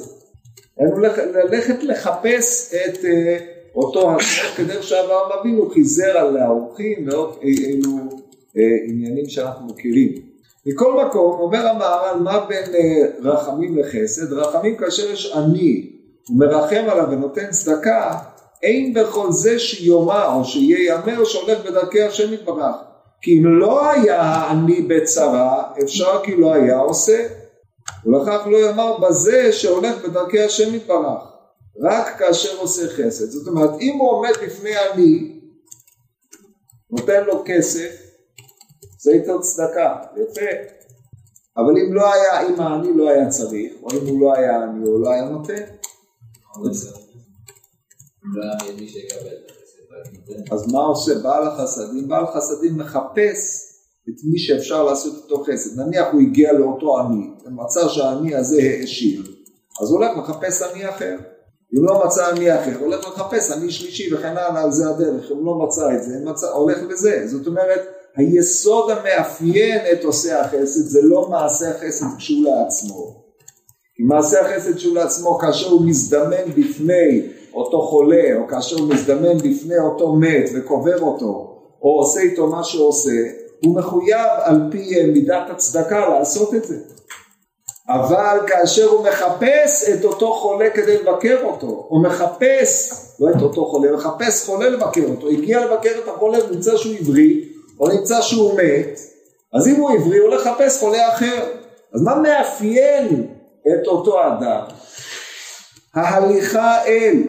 היינו 0.78 1.00
ללכת 1.00 1.84
לחפש 1.84 2.74
את 2.74 2.96
uh, 2.96 3.59
אותו 3.76 4.16
השם 4.16 4.48
כדרך 4.56 4.84
שאברהם 4.84 5.32
אבינו 5.40 5.70
חיזר 5.70 6.18
על 6.18 6.38
האורחים 6.38 7.08
ועוד 7.08 7.36
אילו 7.42 7.92
uh, 7.92 8.60
עניינים 8.88 9.30
שאנחנו 9.30 9.68
מכירים. 9.68 10.14
מכל 10.66 11.06
מקום 11.06 11.40
אומר 11.40 11.68
המהר"ל 11.68 12.20
מה 12.20 12.46
בין 12.46 12.64
uh, 12.64 13.28
רחמים 13.28 13.78
לחסד? 13.78 14.34
רחמים 14.34 14.78
כאשר 14.78 15.12
יש 15.12 15.36
עני 15.36 15.90
ומרחם 16.30 16.84
עליו 16.90 17.08
ונותן 17.12 17.50
צדקה 17.50 18.20
אין 18.64 18.94
בכל 18.94 19.32
זה 19.32 19.60
שיאמר 19.60 20.36
או 20.36 20.46
שייאמר 20.46 21.26
שהולך 21.26 21.66
בדרכי 21.66 22.02
השם 22.02 22.34
יתברך 22.34 22.76
כי 23.22 23.40
אם 23.40 23.46
לא 23.46 23.92
היה 23.92 24.22
העני 24.22 24.82
בצרה, 24.82 25.64
אפשר 25.84 26.20
כי 26.24 26.36
לא 26.36 26.54
היה 26.54 26.80
עושה. 26.80 27.28
ולכך 28.06 28.48
לא 28.52 28.58
יאמר 28.58 28.98
בזה 28.98 29.54
שהולך 29.54 30.06
בדרכי 30.06 30.42
השם 30.42 30.76
יתברך, 30.76 31.24
רק 31.82 32.20
כאשר 32.20 32.58
עושה 32.60 32.88
חסד. 32.88 33.30
זאת 33.30 33.48
אומרת, 33.48 33.70
אם 33.82 33.98
הוא 34.00 34.12
עומד 34.12 34.32
בפני 34.46 34.76
עני, 34.76 35.40
נותן 36.92 37.24
לו 37.24 37.44
כסף, 37.46 37.90
זה 39.00 39.12
יותר 39.12 39.42
צדקה, 39.42 39.96
יפה. 40.18 40.80
אבל 41.58 41.78
אם 41.78 41.94
לא 41.94 42.14
היה, 42.14 42.48
אם 42.48 42.62
העני 42.62 42.94
לא 42.96 43.10
היה 43.10 43.30
צריך, 43.30 43.74
או 43.84 43.90
אם 43.92 44.08
הוא 44.08 44.22
לא 44.22 44.34
היה 44.34 44.64
עני, 44.64 44.88
הוא 44.88 45.02
לא 45.02 45.10
היה 45.10 45.30
נותן. 45.30 45.64
אז 50.52 50.72
מה 50.72 50.80
עושה 50.80 51.12
בעל 51.24 51.48
החסדים? 51.48 52.08
בעל 52.08 52.24
החסדים 52.24 52.78
מחפש 52.78 53.66
את 54.10 54.16
מי 54.32 54.40
שאפשר 54.40 54.84
לעשות 54.84 55.24
איתו 55.24 55.44
חסד. 55.44 55.80
נניח 55.80 56.08
הוא 56.12 56.22
הגיע 56.22 56.54
לאותו 56.54 57.00
עני, 57.00 57.30
ומצא 57.46 57.88
שהעני 57.88 58.36
הזה 58.36 58.62
העשיר, 58.62 59.22
אז 59.82 59.92
הוא 59.92 59.98
הולך 59.98 60.18
לחפש 60.18 60.62
עני 60.62 60.90
אחר. 60.90 61.18
אם 61.78 61.84
לא 61.86 62.06
מצא 62.06 62.28
עני 62.28 62.56
אחר, 62.56 62.72
הולך 62.80 63.08
לחפש 63.08 63.52
עני 63.52 63.72
שלישי 63.72 64.14
וכן 64.14 64.38
הלאה 64.38 64.72
זה 64.72 64.90
הדרך. 64.90 65.32
אם 65.32 65.46
לא 65.46 65.56
מצא 65.56 65.96
את 65.96 66.04
זה, 66.04 66.14
מצא, 66.26 66.48
הולך 66.48 66.78
לזה. 66.90 67.28
זאת 67.28 67.48
אומרת, 67.48 67.82
היסוד 68.16 68.92
המאפיין 68.92 69.82
את 69.94 70.04
עושה 70.04 70.42
החסד 70.42 70.82
זה 70.82 71.00
לא 71.02 71.30
מעשה 71.30 71.70
החסד 71.70 72.06
כשהוא 72.18 72.46
לעצמו. 72.46 73.24
כי 73.96 74.04
מעשה 74.04 74.42
החסד 74.42 74.76
כשהוא 74.76 74.96
לעצמו, 74.96 75.38
כאשר 75.38 75.70
הוא 75.70 75.82
מזדמן 75.82 76.46
בפני 76.58 77.22
אותו 77.54 77.82
חולה, 77.82 78.38
או 78.42 78.48
כאשר 78.48 78.76
הוא 78.76 78.90
מזדמן 78.90 79.38
בפני 79.38 79.80
אותו 79.80 80.16
מת 80.16 80.50
וקובר 80.56 81.02
אותו, 81.02 81.56
או 81.82 82.00
עושה 82.00 82.20
איתו 82.20 82.48
מה 82.48 82.64
שהוא 82.64 82.88
עושה, 82.88 83.12
הוא 83.66 83.76
מחויב 83.76 84.28
על 84.44 84.62
פי 84.72 85.12
מידת 85.14 85.50
הצדקה 85.50 86.10
לעשות 86.10 86.56
את 86.56 86.66
זה. 86.66 86.78
אבל 87.90 88.40
כאשר 88.48 88.90
הוא 88.90 89.04
מחפש 89.04 89.90
את 89.90 90.06
אותו 90.06 90.34
חולה 90.34 90.70
כדי 90.70 90.98
לבקר 90.98 91.38
אותו, 91.44 91.86
הוא 91.90 92.04
מחפש, 92.04 92.92
לא 93.20 93.30
את 93.38 93.42
אותו 93.42 93.66
חולה, 93.66 93.92
מחפש 93.92 94.46
חולה 94.46 94.70
לבקר 94.70 95.06
אותו, 95.10 95.28
הגיע 95.28 95.66
לבקר 95.66 95.92
את 96.04 96.08
החולה 96.08 96.46
ונמצא 96.46 96.78
שהוא 96.78 96.94
עברי, 97.00 97.44
או 97.80 97.88
נמצא 97.88 98.22
שהוא 98.22 98.54
מת, 98.54 99.00
אז 99.54 99.68
אם 99.68 99.76
הוא 99.76 99.92
עברי 99.92 100.18
הוא 100.18 100.30
לחפש 100.30 100.80
חולה 100.80 101.10
אחר. 101.10 101.44
אז 101.94 102.02
מה 102.02 102.16
מאפיין 102.16 103.28
את 103.68 103.88
אותו 103.88 104.28
אדם? 104.28 104.62
ההליכה 105.96 106.86
אל, 106.86 107.24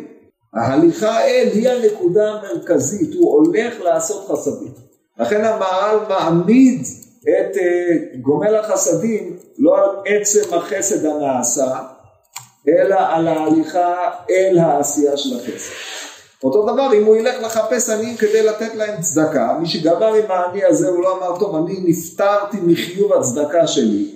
ההליכה 0.54 1.24
אל 1.24 1.48
היא 1.52 1.68
הנקודה 1.68 2.30
המרכזית, 2.30 3.14
הוא 3.14 3.32
הולך 3.32 3.80
לעשות 3.80 4.28
חסדים. 4.28 4.72
לכן 5.18 5.44
המהר"ל 5.44 5.98
מעמיד 6.08 6.82
את 7.22 7.56
uh, 7.56 8.16
גומל 8.20 8.54
החסדים 8.54 9.36
לא 9.58 9.76
על 9.76 9.90
עצם 10.06 10.54
החסד 10.54 11.06
הנעשה, 11.06 11.78
אלא 12.68 12.96
על 12.98 13.28
ההליכה 13.28 13.96
אל 14.30 14.58
העשייה 14.58 15.16
של 15.16 15.36
החסד. 15.36 15.74
אותו 16.44 16.62
דבר 16.62 16.92
אם 16.94 17.04
הוא 17.04 17.16
ילך 17.16 17.34
לחפש 17.42 17.90
עניים 17.90 18.16
כדי 18.16 18.42
לתת 18.42 18.74
להם 18.74 19.00
צדקה, 19.00 19.56
מי 19.60 19.66
שגמר 19.66 20.14
עם 20.14 20.30
העני 20.30 20.64
הזה 20.64 20.88
הוא 20.88 21.02
לא 21.02 21.18
אמר 21.18 21.38
טוב 21.38 21.56
אני 21.56 21.80
נפטרתי 21.84 22.56
מחיוב 22.62 23.12
הצדקה 23.12 23.66
שלי, 23.66 24.14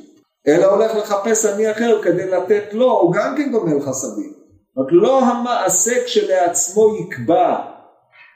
אלא 0.49 0.67
הולך 0.67 0.95
לחפש 0.95 1.45
עני 1.47 1.71
אחר 1.71 2.03
כדי 2.03 2.31
לתת 2.31 2.65
לו, 2.73 2.91
הוא 2.91 3.13
גם 3.13 3.35
כן 3.37 3.51
גומל 3.51 3.81
חסדים. 3.81 4.33
רק 4.79 4.87
לא 4.91 5.21
המעשה 5.21 6.05
כשלעצמו 6.05 6.97
יקבע, 6.97 7.57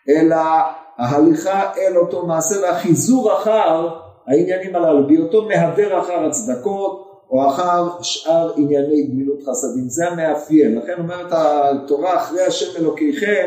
אלא 0.08 0.36
ההליכה 0.98 1.72
אל 1.76 1.96
אותו 1.96 2.26
מעשה 2.26 2.60
והחיזור 2.62 3.38
אחר 3.38 3.88
העניינים 4.28 4.76
הללו, 4.76 5.06
בהיותו 5.06 5.48
מהדר 5.48 6.00
אחר 6.00 6.26
הצדקות 6.26 7.08
או 7.30 7.48
אחר 7.48 8.02
שאר 8.02 8.52
ענייני 8.56 9.06
גמילות 9.06 9.42
חסדים, 9.42 9.88
זה 9.88 10.08
המאפיין, 10.08 10.78
לכן 10.78 10.94
אומרת 10.98 11.26
התורה 11.32 12.16
אחרי 12.16 12.42
השם 12.42 12.76
אלוקיכם 12.78 13.46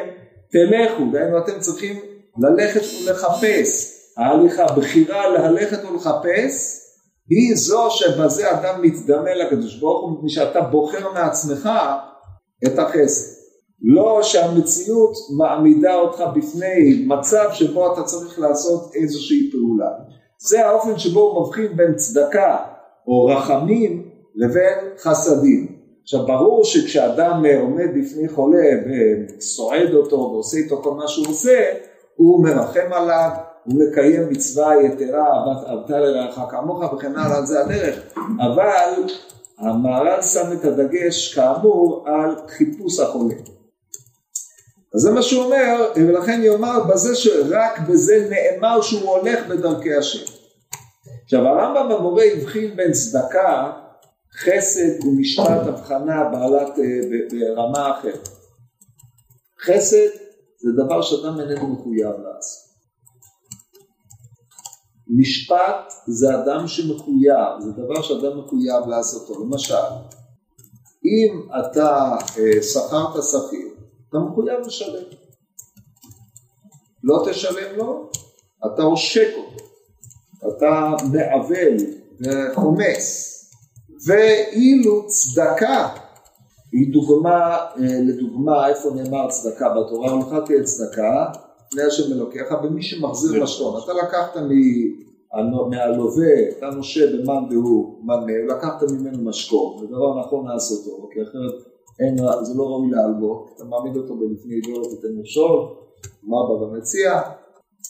תלכו, 0.52 1.04
דהיינו 1.12 1.38
אתם 1.38 1.60
צריכים 1.60 2.00
ללכת 2.38 2.82
ולחפש, 2.82 3.98
ההליכה, 4.18 4.66
בחירה 4.66 5.30
ללכת 5.30 5.86
ולחפש 5.86 6.82
היא 7.30 7.56
זו 7.56 7.90
שבזה 7.90 8.52
אדם 8.52 8.82
מתדמה 8.82 9.34
לקדוש 9.34 9.80
ברוך 9.80 10.02
הוא, 10.02 10.18
מפני 10.18 10.30
שאתה 10.30 10.62
בוחר 10.62 11.14
מעצמך 11.14 11.70
את 12.66 12.80
החסד. 12.80 13.42
לא 13.84 14.20
שהמציאות 14.24 15.14
מעמידה 15.38 15.96
אותך 15.96 16.24
בפני 16.36 17.06
מצב 17.08 17.50
שבו 17.54 17.94
אתה 17.94 18.04
צריך 18.04 18.40
לעשות 18.40 18.96
איזושהי 18.96 19.52
פעולה. 19.52 19.90
זה 20.44 20.68
האופן 20.68 21.00
שבו 21.00 21.20
הוא 21.20 21.48
מבחין 21.48 21.78
בין 21.78 21.96
צדקה 21.96 22.58
או 23.08 23.26
רחמים 23.26 24.10
לבין 24.36 24.78
חסדים. 25.00 25.68
עכשיו 26.04 26.26
ברור 26.26 26.64
שכשאדם 26.64 27.44
עומד 27.62 27.88
בפני 27.96 28.30
חולה 28.30 28.68
וסועד 28.86 29.94
אותו 29.94 30.16
ועושה 30.16 30.58
איתו 30.58 30.82
כל 30.84 30.94
מה 30.94 31.08
שהוא 31.08 31.28
עושה, 31.28 31.60
הוא 32.16 32.44
מרחם 32.44 32.94
עליו, 32.94 33.30
הוא 33.66 33.84
מקיים 33.84 34.30
מצווה 34.30 34.84
יתרה, 34.84 35.26
אהבת 35.68 35.90
לרעך 35.90 36.40
כמוך 36.50 36.94
וכן 36.94 37.16
הלאה, 37.16 37.46
זה 37.46 37.60
הדרך, 37.62 38.00
אבל 38.40 39.04
המהר"ל 39.58 40.22
שם 40.22 40.54
את 40.54 40.66
הדגש 40.66 41.34
כאמור 41.34 42.06
על 42.08 42.36
חיפוש 42.48 43.00
החולה. 43.00 43.36
אז 44.96 45.02
זה 45.02 45.12
מה 45.12 45.22
שהוא 45.22 45.44
אומר, 45.44 45.92
ולכן 45.96 46.42
יאמר 46.44 46.84
בזה 46.84 47.16
שרק 47.16 47.80
בזה 47.90 48.30
נאמר 48.30 48.82
שהוא 48.82 49.10
הולך 49.10 49.48
בדרכי 49.48 49.96
השם. 49.96 50.34
עכשיו 51.24 51.48
הרמב"ם 51.48 51.90
במורה 51.90 52.24
הבחין 52.24 52.76
בין 52.76 52.92
צדקה, 52.92 53.72
חסד 54.34 55.06
ומשפט 55.06 55.68
הבחנה 55.68 56.30
בעלת 56.32 56.80
אה, 56.80 57.56
ברמה 57.56 58.00
אחרת. 58.00 58.30
חסד 59.66 60.08
זה 60.60 60.72
דבר 60.86 61.02
שאדם 61.02 61.40
איננו 61.40 61.68
מחויב 61.68 62.10
לעשות. 62.10 62.72
משפט 65.08 65.94
זה 66.08 66.36
אדם 66.36 66.68
שמחויב, 66.68 67.60
זה 67.60 67.72
דבר 67.72 68.02
שאדם 68.02 68.40
מחויב 68.40 68.88
לעשותו. 68.88 69.44
למשל, 69.44 69.76
אם 71.06 71.42
אתה 71.60 72.16
אה, 72.38 72.64
שכרת 72.64 73.24
שכיר, 73.24 73.71
אתה 74.12 74.20
מחויב 74.20 74.60
לשלם. 74.66 75.04
לא 77.04 77.26
תשלם 77.30 77.78
לו, 77.78 78.10
אתה 78.66 78.82
עושק 78.82 79.30
אותו, 79.38 79.64
אתה 80.48 80.90
מעוול 81.14 81.78
וחומס. 82.22 83.28
ואילו 84.08 85.08
צדקה 85.08 85.90
היא 86.72 86.94
דוגמה, 86.94 87.58
אה, 87.58 88.00
לדוגמה, 88.08 88.68
איפה 88.70 88.90
נאמר 88.96 89.30
צדקה 89.30 89.70
בתורה, 89.70 90.16
ולך 90.16 90.46
תהיה 90.46 90.64
צדקה, 90.64 91.32
לפני 91.68 91.84
השם 91.84 92.14
אלוקיך, 92.14 92.52
במי 92.64 92.82
שמחזיר 92.82 93.44
לשון. 93.44 93.82
אתה 93.84 93.94
לקחת 93.94 94.38
מהלווה, 95.70 96.50
אתה 96.58 96.70
נושה 96.70 97.02
במאן 97.14 97.50
דהוא 97.50 98.00
מנה, 98.04 98.56
לקחת 98.56 98.84
ממנו 98.92 99.30
משקום, 99.30 99.78
זה 99.80 99.88
דבר 99.88 100.20
נכון 100.20 100.48
לעשותו, 100.48 101.10
כי 101.14 101.24
אחרת 101.24 101.71
אין, 102.02 102.18
זה 102.18 102.54
לא 102.56 102.64
ראוי 102.64 102.92
להלוות, 102.92 103.52
אתה 103.56 103.64
מעמיד 103.64 103.98
אותו 103.98 104.16
בלפני 104.16 104.56
עיוור, 104.56 104.90
תיתן 104.90 105.14
משול, 105.22 105.60
מה 106.24 106.38
בא 106.50 106.66
במציע, 106.66 107.22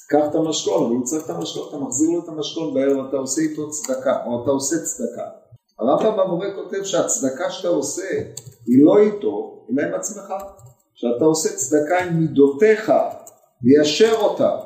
קח 0.09 0.25
את 0.29 0.35
המשכון, 0.35 0.83
אבל 0.83 0.95
הוא 0.95 1.03
צריך 1.03 1.25
את 1.25 1.29
המשכון, 1.29 1.63
אתה 1.69 1.77
מחזיר 1.77 2.09
לו 2.09 2.23
את 2.23 2.29
המשכון 2.29 2.73
בערב, 2.73 3.05
אתה 3.07 3.17
עושה 3.17 3.41
איתו 3.41 3.69
צדקה, 3.69 4.25
או 4.25 4.43
אתה 4.43 4.51
עושה 4.51 4.75
צדקה. 4.83 5.27
הרמב"ם 5.79 6.17
במורה 6.17 6.47
כותב 6.55 6.83
שהצדקה 6.83 7.51
שאתה 7.51 7.67
עושה 7.67 8.07
היא 8.67 8.85
לא 8.85 8.99
איתו, 8.99 9.65
אלא 9.69 9.87
עם 9.87 9.93
עצמך. 9.93 10.33
שאתה 10.93 11.25
עושה 11.25 11.49
צדקה 11.49 11.99
עם 11.99 12.19
מידותיך, 12.19 12.91
ליישר 13.63 14.15
אותה. 14.21 14.57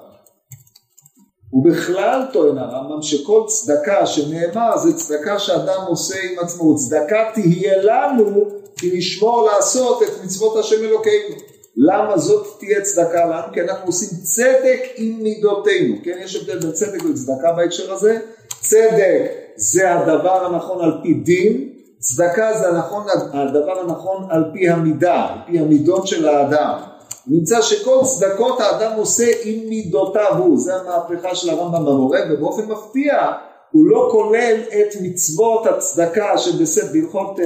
ובכלל 1.53 2.25
טוען 2.33 2.57
הרמב"ם 2.57 3.01
שכל 3.01 3.43
צדקה 3.47 4.05
שנאמר 4.05 4.77
זה 4.77 4.93
צדקה 4.97 5.39
שאדם 5.39 5.81
עושה 5.87 6.15
עם 6.23 6.39
עצמו, 6.39 6.75
צדקה 6.75 7.31
תהיה 7.33 7.83
לנו 7.83 8.45
כי 8.77 8.97
נשמור 8.97 9.45
לעשות 9.45 10.03
את 10.03 10.23
מצוות 10.23 10.57
השם 10.57 10.83
אלוקינו. 10.83 11.35
למה 11.77 12.17
זאת 12.17 12.47
תהיה 12.59 12.81
צדקה 12.81 13.25
לנו? 13.25 13.53
כי 13.53 13.61
אנחנו 13.61 13.85
עושים 13.85 14.09
צדק 14.23 14.79
עם 14.95 15.17
מידותינו, 15.23 15.95
כן? 16.03 16.19
יש 16.23 16.35
הבדל 16.35 16.59
בין 16.59 16.71
צדק 16.71 17.03
וצדקה 17.03 17.51
בהקשר 17.51 17.93
הזה. 17.93 18.19
צדק 18.59 19.31
זה 19.55 19.93
הדבר 19.93 20.45
הנכון 20.45 20.83
על 20.83 20.91
פי 21.03 21.13
דין, 21.13 21.69
צדקה 21.99 22.57
זה 22.59 22.67
הנכון, 22.67 23.05
הדבר 23.33 23.79
הנכון 23.79 24.27
על 24.29 24.43
פי 24.53 24.69
המידה, 24.69 25.27
על 25.29 25.39
פי 25.47 25.59
המידות 25.59 26.07
של 26.07 26.27
האדם. 26.27 26.79
נמצא 27.27 27.61
שכל 27.61 27.99
צדקות 28.03 28.59
האדם 28.59 28.97
עושה 28.97 29.31
עם 29.43 29.69
מידותיו 29.69 30.37
הוא, 30.37 30.59
זה 30.59 30.75
המהפכה 30.75 31.35
של 31.35 31.49
הרמב"ם 31.49 31.85
במורה, 31.85 32.19
ובאופן 32.29 32.65
מפתיע 32.65 33.31
הוא 33.71 33.85
לא 33.85 34.09
כולל 34.11 34.55
את 34.67 34.95
מצוות 35.01 35.65
הצדקה 35.65 36.37
שבסט 36.37 36.91
בהלכות 36.93 37.39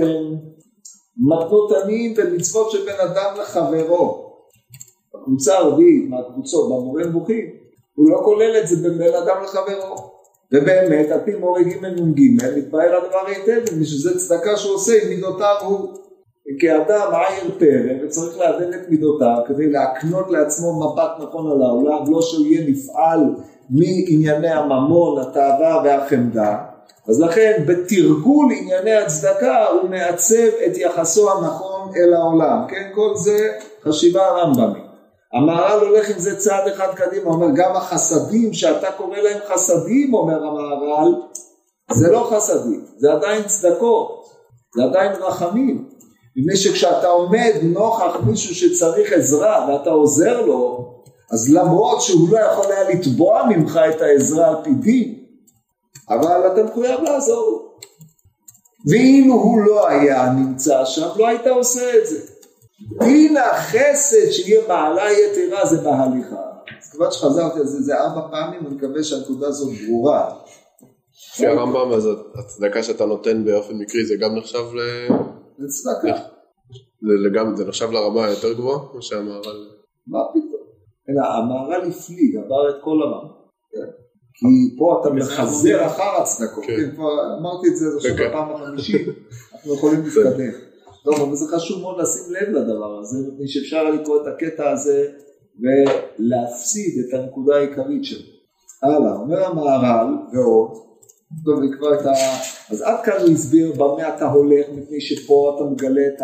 מתנות 1.20 1.72
עניים 1.72 2.14
ומצוות 2.18 2.72
של 2.72 2.86
בן 2.86 3.10
אדם 3.12 3.34
לחברו. 3.42 4.30
בקבוצה 5.16 5.58
הרביעית 5.58 6.10
מהקבוצות 6.10 6.70
במורה 6.70 7.04
נבוכים, 7.04 7.46
הוא 7.96 8.10
לא 8.10 8.22
כולל 8.24 8.58
את 8.62 8.68
זה 8.68 8.90
בין 8.90 9.14
אדם 9.14 9.44
לחברו. 9.44 9.96
ובאמת 10.54 11.12
על 11.12 11.20
פי 11.26 11.36
מורה 11.36 11.64
ג' 11.64 11.86
נ"ג 11.86 12.20
מתבהר 12.58 12.96
הדבר 12.96 13.28
היטב, 13.28 13.74
ושזה 13.82 14.20
צדקה 14.20 14.58
שהוא 14.58 14.76
עושה 14.76 14.94
עם 15.04 15.10
מידותיו 15.10 15.56
הוא. 15.62 16.00
כאדם 16.60 17.12
עין 17.14 17.52
פרא 17.60 18.06
וצריך 18.06 18.38
לעדן 18.38 18.74
את 18.74 18.90
מידותיו 18.90 19.38
כדי 19.48 19.70
להקנות 19.72 20.32
לעצמו 20.32 20.80
מבט 20.80 21.12
נכון 21.20 21.52
על 21.52 21.62
העולם, 21.62 22.12
לא 22.12 22.22
שהוא 22.22 22.46
יהיה 22.46 22.70
נפעל 22.70 23.20
מענייני 23.70 24.50
הממון, 24.50 25.22
התאווה 25.22 25.82
והחמדה, 25.84 26.58
אז 27.10 27.20
לכן 27.22 27.64
בתרגול 27.68 28.52
ענייני 28.60 28.96
הצדקה 28.96 29.66
הוא 29.66 29.90
מעצב 29.90 30.48
את 30.66 30.78
יחסו 30.78 31.32
הנכון 31.32 31.92
אל 31.96 32.14
העולם, 32.14 32.66
כן? 32.68 32.90
כל 32.96 33.16
זה 33.16 33.48
חשיבה 33.84 34.28
רמב"מית. 34.28 34.84
המהר"ל 35.34 35.88
הולך 35.88 36.10
עם 36.10 36.20
זה 36.20 36.40
צעד 36.40 36.68
אחד 36.68 36.88
קדימה, 36.96 37.32
אומר 37.32 37.48
גם 37.56 37.76
החסדים 37.76 38.54
שאתה 38.54 38.92
קורא 38.92 39.18
להם 39.18 39.40
חסדים, 39.54 40.14
אומר 40.14 40.44
המהר"ל, 40.44 41.16
זה 41.92 42.12
לא 42.12 42.30
חסדים, 42.32 42.86
זה 42.98 43.12
עדיין 43.14 43.44
צדקות, 43.44 44.26
זה 44.76 44.84
עדיין 44.84 45.12
רחמים. 45.12 45.90
מפני 46.36 46.58
שכשאתה 46.58 47.08
עומד 47.08 47.54
נוכח 47.64 48.18
מישהו 48.26 48.56
שצריך 48.56 49.14
עזרה 49.14 49.68
ואתה 49.70 49.90
עוזר 49.90 50.42
לו, 50.42 50.94
אז 51.32 51.54
למרות 51.54 52.02
שהוא 52.02 52.30
לא 52.32 52.40
יכול 52.40 52.72
היה 52.72 52.90
לתבוע 52.90 53.44
ממך 53.50 53.80
את 53.90 54.02
העזרה 54.02 54.48
על 54.48 54.56
פי 54.64 54.74
דין, 54.74 55.19
אבל 56.10 56.54
אתה 56.54 56.64
מחויב 56.64 57.02
לעזור 57.02 57.50
לו. 57.52 57.70
ואילו 58.90 59.34
הוא 59.34 59.62
לא 59.62 59.88
היה 59.88 60.30
נמצא 60.34 60.86
שם, 60.86 61.08
לא 61.18 61.28
היית 61.28 61.48
עושה 61.48 61.98
את 61.98 62.08
זה. 62.08 62.20
דין 63.00 63.38
החסד 63.38 64.32
שיהיה 64.32 64.68
מעלה 64.68 65.12
יתרה 65.12 65.66
זה 65.66 65.82
בהליכה. 65.82 66.50
אז 66.82 66.92
כיוון 66.92 67.12
שחזרתי 67.12 67.60
על 67.60 67.66
זה, 67.66 67.82
זה 67.82 67.96
ארבע 67.96 68.28
פעמים, 68.32 68.68
אני 68.68 68.76
מקווה 68.76 69.04
שהנקודה 69.04 69.48
הזאת 69.48 69.70
ברורה. 69.88 70.36
לפי 71.34 71.48
הרמב"ם, 71.48 71.94
אז 71.94 72.10
הצדקה 72.36 72.84
שאתה 72.84 73.06
נותן 73.06 73.46
באופן 73.46 73.74
מקרי 73.76 74.06
זה 74.06 74.16
גם 74.16 74.36
נחשב 74.36 74.74
ל... 74.74 74.80
זה 75.58 75.68
צדקה. 75.68 76.20
זה, 77.56 77.66
נחשב 77.66 77.92
לרמה 77.92 78.26
היותר 78.26 78.54
גבוהה, 78.54 78.80
כמו 78.92 79.02
שהמהר"ל... 79.02 79.68
מה 80.08 80.20
פתאום? 80.30 80.64
אלא 81.10 81.26
המהר"ל 81.26 81.90
הפליג, 81.90 82.36
עבר 82.36 82.70
את 82.70 82.76
כל 82.84 82.98
הרמה. 83.02 83.34
כי 84.40 84.78
פה 84.78 85.02
אתה 85.02 85.14
מחזר 85.14 85.86
אחר 85.86 86.22
הצדקות, 86.22 86.64
כן. 86.66 86.76
כן, 86.76 86.96
כבר 86.96 87.38
אמרתי 87.40 87.68
את 87.68 87.76
זה 87.76 87.86
עכשיו 87.96 88.16
בפעם 88.16 88.56
החמישית, 88.56 89.08
אנחנו 89.54 89.74
יכולים 89.74 90.04
להתקדם. 90.04 90.52
טוב, 91.04 91.22
אבל 91.22 91.36
זה 91.36 91.46
חשוב 91.56 91.82
מאוד 91.82 92.02
לשים 92.02 92.34
לב 92.34 92.50
לדבר 92.50 93.00
הזה, 93.00 93.18
מפני 93.28 93.48
שאפשר 93.48 93.84
לקרוא 93.84 94.22
את 94.22 94.28
הקטע 94.28 94.70
הזה 94.72 95.08
ולהפסיד 95.60 97.06
את 97.06 97.20
הנקודה 97.20 97.56
העיקרית 97.56 98.06
שלו. 98.06 98.28
הלאה, 98.84 99.16
אומר 99.16 99.46
המהר"ל 99.46 100.08
ועוד, 100.34 100.72
טוב, 101.46 101.60
נקרא 101.60 101.94
את 101.94 102.06
ה... 102.06 102.12
אז 102.70 102.82
עד 102.82 103.06
כאן 103.06 103.22
הוא 103.22 103.30
הסביר 103.30 103.74
במה 103.74 104.16
אתה 104.16 104.26
הולך, 104.26 104.66
מפני 104.76 105.02
שפה 105.02 105.56
אתה 105.56 105.70
מגלה 105.70 106.08
את 106.08 106.22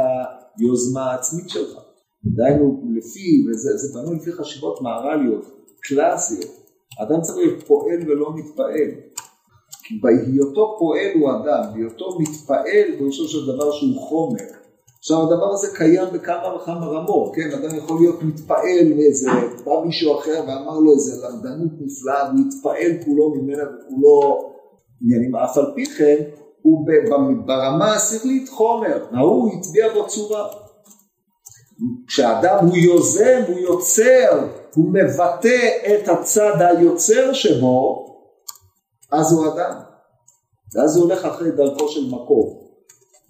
היוזמה 0.57 1.11
העצמית 1.11 1.49
שלך. 1.49 1.79
דהיינו, 2.25 2.83
לפי, 2.97 3.45
וזה 3.49 3.99
בנוי 3.99 4.15
לפי 4.15 4.31
חשיבות 4.31 4.81
מהר"ליות, 4.81 5.45
קלאסיות, 5.81 6.64
אדם 6.99 7.21
צריך 7.21 7.37
להיות 7.37 7.63
פועל 7.63 7.99
ולא 8.07 8.33
מתפעל. 8.35 8.91
כי 9.83 9.99
בהיותו 10.01 10.75
פועל 10.79 11.11
הוא 11.15 11.29
אדם, 11.29 11.73
בהיותו 11.73 12.19
מתפעל 12.19 12.97
פירושו 12.97 13.27
של 13.27 13.53
דבר 13.53 13.71
שהוא 13.71 13.99
חומר. 13.99 14.43
עכשיו 14.99 15.21
הדבר 15.21 15.53
הזה 15.53 15.67
קיים 15.77 16.07
בכמה 16.13 16.55
וכמה 16.55 16.85
רמות, 16.85 17.35
כן, 17.35 17.51
אדם 17.51 17.77
יכול 17.77 17.99
להיות 17.99 18.23
מתפעל 18.23 18.93
מאיזה, 18.95 19.29
בא 19.65 19.71
מישהו 19.85 20.19
אחר 20.19 20.43
ואמר 20.47 20.79
לו 20.79 20.91
איזה 20.91 21.27
למדנות 21.27 21.71
נפלאה, 21.79 22.29
והוא 22.29 22.45
התפעל 22.47 22.91
כולו 23.05 23.35
ממנה 23.35 23.63
וכולו 23.63 24.51
עניינים, 25.01 25.35
אף 25.35 25.57
על 25.57 25.65
פי 25.75 25.85
כן 25.85 26.15
הוא 26.61 26.87
ברמה 27.45 27.93
השכלית 27.93 28.49
חומר, 28.49 29.05
ההוא 29.11 29.51
הצביע 29.57 29.93
בו 29.93 30.07
צורה. 30.07 30.64
כשאדם 32.07 32.67
הוא 32.67 32.77
יוזם, 32.77 33.41
הוא 33.47 33.59
יוצר, 33.59 34.47
הוא 34.75 34.93
מבטא 34.93 35.69
את 35.87 36.07
הצד 36.07 36.53
היוצר 36.59 37.33
שבו, 37.33 38.05
אז 39.11 39.33
הוא 39.33 39.47
אדם. 39.47 39.79
ואז 40.75 40.97
הוא 40.97 41.05
הולך 41.05 41.25
אחרי 41.25 41.51
דרכו 41.51 41.89
של 41.89 42.09
מקום. 42.11 42.65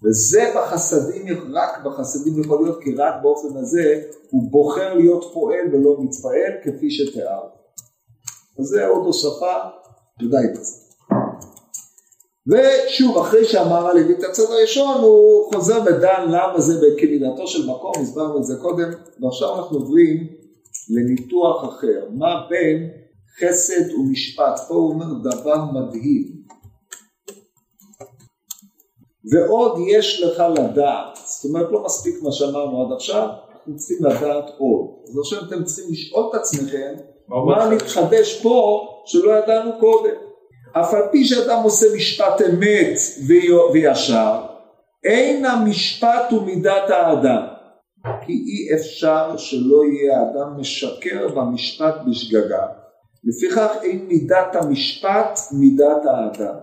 וזה 0.04 0.52
בחסדים, 0.56 1.52
רק 1.54 1.84
בחסדים 1.84 2.40
יכול 2.40 2.64
להיות, 2.64 2.82
כי 2.82 2.94
רק 2.94 3.14
באופן 3.22 3.56
הזה 3.56 4.02
הוא 4.30 4.50
בוחר 4.50 4.94
להיות 4.94 5.24
פועל 5.34 5.66
ולא 5.72 5.96
מתפעל 6.00 6.52
כפי 6.62 6.90
שתיאר. 6.90 7.48
אז 8.58 8.64
זה 8.64 8.86
עוד 8.86 9.06
הוספה 9.06 9.54
ודאי 10.22 10.48
בזה. 10.52 10.85
ושוב, 12.48 13.18
אחרי 13.18 13.44
שאמר 13.44 13.86
הלוי 13.86 14.12
את 14.12 14.24
הצד 14.24 14.42
הראשון, 14.50 15.00
הוא 15.00 15.54
חוזר 15.54 15.80
ודן 15.86 16.24
למה 16.28 16.60
זה 16.60 16.86
כמינתו 16.98 17.46
של 17.46 17.70
מקום, 17.70 17.92
הסברנו 18.00 18.38
את 18.38 18.44
זה 18.44 18.54
קודם, 18.62 18.90
ועכשיו 19.20 19.58
אנחנו 19.58 19.78
עוברים 19.78 20.26
לניתוח 20.90 21.64
אחר, 21.64 22.08
מה 22.14 22.46
בין 22.50 22.90
חסד 23.40 23.94
ומשפט, 23.94 24.60
פה 24.68 24.74
הוא 24.74 24.90
אומר 24.90 25.30
דבר 25.30 25.64
מדהים. 25.64 26.36
ועוד 29.32 29.78
יש 29.88 30.22
לך 30.22 30.42
לדעת, 30.58 31.18
זאת 31.26 31.44
אומרת 31.44 31.66
לא 31.70 31.84
מספיק 31.84 32.22
מה 32.22 32.32
שאמרנו 32.32 32.86
עד 32.86 32.92
עכשיו, 32.92 33.28
אנחנו 33.52 33.76
צריכים 33.76 34.06
לדעת 34.06 34.50
עוד. 34.58 34.86
אז 35.04 35.18
עכשיו 35.18 35.38
אתם 35.48 35.64
צריכים 35.64 35.92
לשאול 35.92 36.30
את 36.30 36.34
עצמכם, 36.34 36.94
מה 37.28 37.70
מתחדש 37.70 38.42
פה 38.42 38.86
שלא 39.06 39.30
ידענו 39.30 39.70
קודם. 39.80 40.25
אף 40.72 40.94
על 40.94 41.02
פי 41.12 41.24
שאדם 41.24 41.62
עושה 41.62 41.86
משפט 41.96 42.42
אמת 42.42 42.98
וישר, 43.72 44.40
אין 45.04 45.44
המשפט 45.44 46.30
הוא 46.30 46.42
מידת 46.42 46.90
האדם. 46.90 47.42
כי 48.26 48.32
אי 48.32 48.74
אפשר 48.74 49.36
שלא 49.36 49.82
יהיה 49.84 50.20
האדם 50.20 50.60
משקר 50.60 51.28
במשפט 51.28 51.94
בשגגה. 52.06 52.66
לפיכך 53.24 53.68
אין 53.82 54.06
מידת 54.08 54.56
המשפט 54.56 55.40
מידת 55.52 56.02
האדם. 56.04 56.54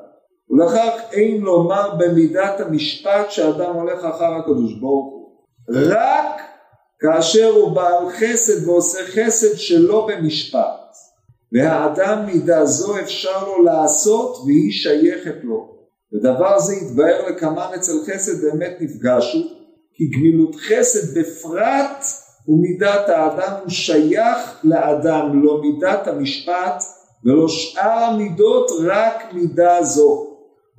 ולכך 0.50 1.02
אין 1.12 1.42
לומר 1.42 1.96
במידת 1.96 2.60
המשפט 2.60 3.32
שאדם 3.32 3.76
הולך 3.76 4.06
אחר 4.06 4.34
הקדוש 4.34 4.74
ברוך 4.74 5.14
הוא. 5.14 5.24
רק 5.70 6.42
כאשר 7.00 7.50
הוא 7.50 7.76
בעל 7.76 8.10
חסד 8.10 8.68
ועושה 8.68 9.00
חסד 9.04 9.58
שלא 9.58 10.08
במשפט. 10.10 10.83
והאדם 11.54 12.26
מידה 12.26 12.66
זו 12.66 13.00
אפשר 13.00 13.48
לו 13.48 13.64
לעשות 13.64 14.38
והיא 14.46 14.72
שייכת 14.72 15.44
לו. 15.44 15.74
ודבר 16.14 16.60
זה 16.60 16.74
יתבהר 16.76 17.30
לכמה 17.30 17.76
אצל 17.76 17.92
חסד 18.06 18.46
באמת 18.46 18.78
נפגשו, 18.80 19.40
כי 19.94 20.04
גמילות 20.08 20.56
חסד 20.56 21.20
בפרט 21.20 22.06
ומידת 22.48 23.10
האדם 23.10 23.54
הוא 23.62 23.70
שייך 23.70 24.60
לאדם, 24.64 25.44
לא 25.44 25.62
מידת 25.62 26.08
המשפט 26.08 26.84
ולא 27.26 27.48
שאר 27.48 28.04
המידות 28.04 28.72
רק 28.86 29.34
מידה 29.34 29.84
זו. 29.84 30.28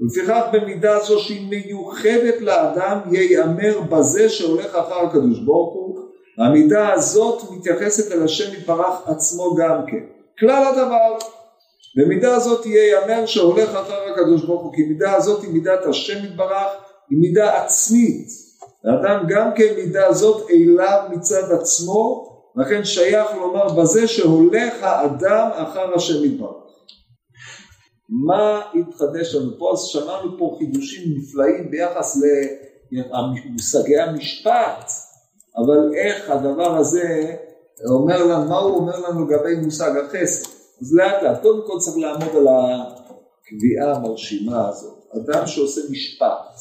ולפיכך 0.00 0.42
במידה 0.52 0.98
זו 1.00 1.18
שהיא 1.18 1.48
מיוחדת 1.50 2.40
לאדם 2.40 2.98
ייאמר 3.12 3.80
בזה 3.80 4.28
שהולך 4.28 4.74
אחר 4.74 4.98
הקדוש 4.98 5.38
ברוך 5.38 5.74
הוא, 5.74 5.98
המידה 6.38 6.92
הזאת 6.92 7.42
מתייחסת 7.50 8.12
אל 8.12 8.22
השם 8.22 8.54
יתברך 8.54 9.08
עצמו 9.08 9.54
גם 9.54 9.80
כן. 9.86 10.13
כלל 10.38 10.64
הדבר. 10.66 11.18
במידה 11.96 12.34
הזאת 12.34 12.66
יהיה 12.66 12.90
יאמר 12.90 13.26
שהולך 13.26 13.68
אחר 13.68 14.12
הקדוש 14.12 14.44
ברוך 14.44 14.62
הוא, 14.62 14.74
כי 14.74 14.82
מידה 14.82 15.16
הזאת 15.16 15.42
היא 15.42 15.50
מידת 15.50 15.86
השם 15.86 16.24
יתברך, 16.24 16.72
היא 17.10 17.18
מידה 17.18 17.62
עצמית. 17.62 18.28
האדם 18.84 19.26
גם 19.28 19.50
כן 19.56 19.74
מידה 19.76 20.12
זאת 20.12 20.50
אליו 20.50 21.02
מצד 21.10 21.52
עצמו, 21.52 22.30
לכן 22.56 22.84
שייך 22.84 23.26
לומר 23.36 23.68
בזה 23.68 24.08
שהולך 24.08 24.74
האדם 24.82 25.48
אחר 25.54 25.94
השם 25.94 26.24
יתברך. 26.24 26.64
מה 28.08 28.62
התחדש 28.74 29.34
לנו 29.34 29.58
פה? 29.58 29.72
אז 29.72 29.84
שמענו 29.84 30.38
פה 30.38 30.56
חידושים 30.58 31.02
נפלאים 31.16 31.70
ביחס 31.70 32.22
למושגי 32.92 34.00
המשפט, 34.00 34.90
אבל 35.56 35.94
איך 35.94 36.30
הדבר 36.30 36.76
הזה 36.76 37.36
אומר 37.90 38.24
לנו, 38.26 38.48
מה 38.48 38.58
הוא 38.58 38.76
אומר 38.76 39.00
לנו 39.00 39.24
לגבי 39.24 39.54
מושג 39.64 39.90
החסד? 39.96 40.48
אז 40.80 40.94
לאט 40.94 41.22
לאט, 41.22 41.42
קודם 41.42 41.66
כל 41.66 41.78
צריך 41.78 41.96
לעמוד 41.96 42.36
על 42.36 42.46
הקביעה 42.48 43.94
המרשימה 43.94 44.68
הזאת. 44.68 45.04
אדם 45.16 45.46
שעושה 45.46 45.80
משפט, 45.90 46.60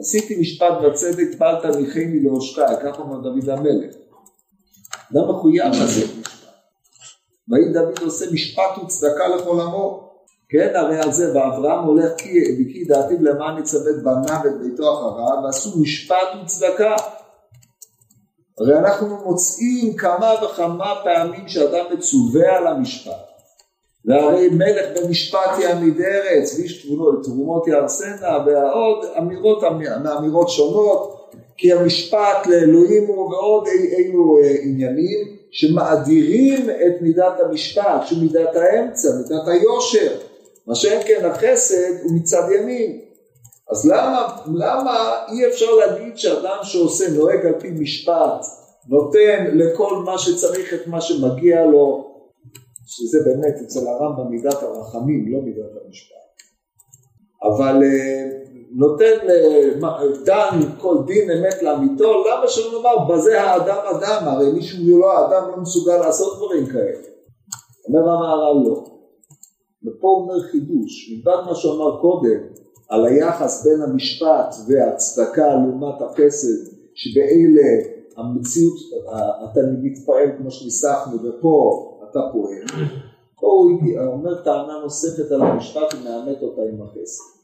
עשיתי 0.00 0.40
משפט 0.40 0.72
בצדק, 0.84 1.38
פעלת 1.38 1.76
ניחני 1.76 2.20
לעושקי, 2.20 2.60
ככה 2.82 3.02
אומר 3.02 3.16
דוד 3.20 3.48
המלך. 3.48 3.94
אדם 5.12 5.30
מחויב 5.30 5.72
לעשות 5.72 6.10
משפט. 6.20 6.34
ויהי 7.48 7.72
דוד 7.72 7.98
עושה 8.04 8.24
משפט 8.32 8.78
וצדקה 8.84 9.28
לכל 9.28 9.60
עמו. 9.60 10.04
כן, 10.48 10.72
הרי 10.74 10.98
על 10.98 11.12
זה, 11.12 11.28
ואברהם 11.28 11.84
הולך 11.84 12.12
כי 12.18 12.84
דעתיו 12.88 13.16
למען 13.20 13.58
יצוות 13.58 13.96
בניו 14.02 14.40
ואת 14.44 14.60
ביתו 14.60 14.92
אחריו, 14.94 15.44
ועשו 15.44 15.78
משפט 15.80 16.28
וצדקה. 16.44 16.96
הרי 18.58 18.78
אנחנו 18.78 19.18
מוצאים 19.24 19.96
כמה 19.96 20.34
וכמה 20.44 20.94
פעמים 21.04 21.48
שאדם 21.48 21.84
מצווה 21.92 22.56
על 22.56 22.66
המשפט. 22.66 23.34
והרי 24.04 24.48
מלך 24.48 24.86
במשפט 24.96 25.58
יעמיד 25.60 26.00
ארץ, 26.00 26.58
ואיש 26.58 26.86
תרומות 27.24 27.66
יערסנה, 27.66 28.38
ועוד 28.46 29.04
אמירות 29.18 29.62
מאמירות 30.04 30.48
שונות, 30.48 31.30
כי 31.56 31.72
המשפט 31.72 32.46
לאלוהים 32.46 33.06
הוא 33.06 33.30
ועוד 33.30 33.66
אילו 33.68 34.38
אה, 34.42 34.56
עניינים 34.62 35.36
שמאדירים 35.50 36.70
את 36.70 37.02
מידת 37.02 37.40
המשפט, 37.40 38.06
שהוא 38.06 38.18
מידת 38.22 38.56
האמצע, 38.56 39.08
מידת 39.16 39.48
היושר, 39.48 40.16
מה 40.66 40.74
שאין 40.74 41.02
כן 41.06 41.24
החסד 41.24 42.02
הוא 42.02 42.12
מצד 42.12 42.42
ימין. 42.60 42.98
אז 43.70 43.86
למה, 43.86 44.36
למה 44.54 45.14
אי 45.32 45.48
אפשר 45.48 45.74
להגיד 45.74 46.18
שאדם 46.18 46.58
שעושה, 46.62 47.10
נוהג 47.10 47.46
על 47.46 47.60
פי 47.60 47.70
משפט, 47.70 48.46
נותן 48.88 49.56
לכל 49.56 49.96
מה 50.04 50.18
שצריך 50.18 50.74
את 50.74 50.86
מה 50.86 51.00
שמגיע 51.00 51.66
לו, 51.66 52.10
שזה 52.86 53.18
באמת 53.24 53.54
אצל 53.64 53.88
הרמב"ם 53.88 54.30
מידת 54.30 54.62
הרחמים, 54.62 55.32
לא 55.32 55.40
מידת 55.40 55.70
המשפט. 55.84 56.14
אבל 57.42 57.82
אה, 57.82 58.44
נותן, 58.70 59.14
דן 60.24 60.60
כל 60.80 60.96
דין 61.06 61.30
אמת 61.30 61.62
לאמיתו, 61.62 62.24
למה 62.24 62.48
שלא 62.48 62.72
נאמר 62.72 63.08
בזה 63.08 63.42
האדם 63.42 63.78
אדם, 63.96 64.28
הרי 64.28 64.52
מישהו 64.52 65.00
לא 65.00 65.12
האדם 65.12 65.50
לא 65.50 65.56
מסוגל 65.56 65.96
לעשות 65.96 66.36
דברים 66.36 66.66
כאלה. 66.66 66.98
אומר 67.88 68.10
המהר"ל 68.10 68.68
לא. 68.68 68.84
ופה 69.84 70.08
אומר 70.08 70.42
חידוש, 70.42 71.10
מלבד 71.10 71.42
מה 71.46 71.54
שהוא 71.54 71.74
אמר 71.74 72.00
קודם, 72.00 72.40
על 72.94 73.06
היחס 73.06 73.66
בין 73.66 73.82
המשפט 73.82 74.54
והצדקה 74.68 75.46
לעומת 75.46 76.02
החסד, 76.02 76.70
שבאלה 76.94 77.68
המציאות, 78.16 78.76
אתה 79.44 79.60
מתפעל 79.82 80.28
כמו 80.38 80.50
שניסחנו, 80.50 81.16
ופה 81.16 81.80
אתה 82.10 82.20
פועל, 82.32 82.86
פה 83.40 83.46
הוא 83.46 83.98
אומר 84.12 84.42
טענה 84.44 84.78
נוספת 84.82 85.32
על 85.32 85.42
המשפט 85.42 85.94
ומאמת 85.94 86.42
אותה 86.42 86.62
עם 86.62 86.82
החסד. 86.82 87.34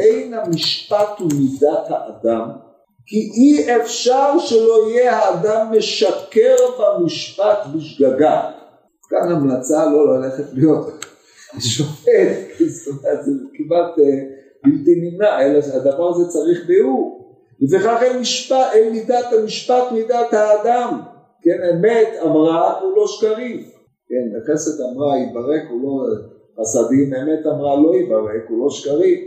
אין 0.00 0.34
המשפט 0.34 1.18
הוא 1.18 1.28
מידת 1.38 1.86
האדם, 1.88 2.50
כי 3.06 3.16
אי 3.16 3.76
אפשר 3.76 4.38
שלא 4.38 4.90
יהיה 4.90 5.18
האדם 5.18 5.72
משקר 5.78 6.56
במשפט 6.78 7.58
בשגגה. 7.74 8.50
כאן 9.10 9.32
המלצה 9.32 9.86
לא 9.86 10.18
ללכת 10.18 10.44
להיות 10.52 11.04
שופט, 11.58 12.58
זאת 12.74 12.94
אומרת 12.94 13.24
זה 13.24 13.32
כמעט 13.54 13.98
אה, 13.98 14.43
בלתי 14.64 14.94
נמנע, 15.00 15.46
אלא 15.46 15.62
שהדבר 15.62 16.08
הזה 16.08 16.28
צריך 16.28 16.66
ביאור. 16.66 17.24
לפיכך 17.60 17.98
אין 18.02 18.20
משפט, 18.20 18.66
אין 18.72 18.92
מידת 18.92 19.32
המשפט 19.32 19.92
מידת 19.92 20.32
האדם, 20.32 21.00
כן, 21.42 21.58
אמת 21.72 22.08
אמרה 22.22 22.80
ולא 22.84 23.06
שקרים, 23.06 23.60
כן, 24.08 24.26
החסד 24.42 24.82
אמרה 24.82 25.18
יברק 25.18 25.70
ולא 25.70 26.06
חסדים, 26.60 27.14
אמת 27.14 27.46
אמרה 27.46 27.82
לא 27.82 27.94
יברק 27.96 28.50
ולא 28.50 28.70
שקרים, 28.70 29.18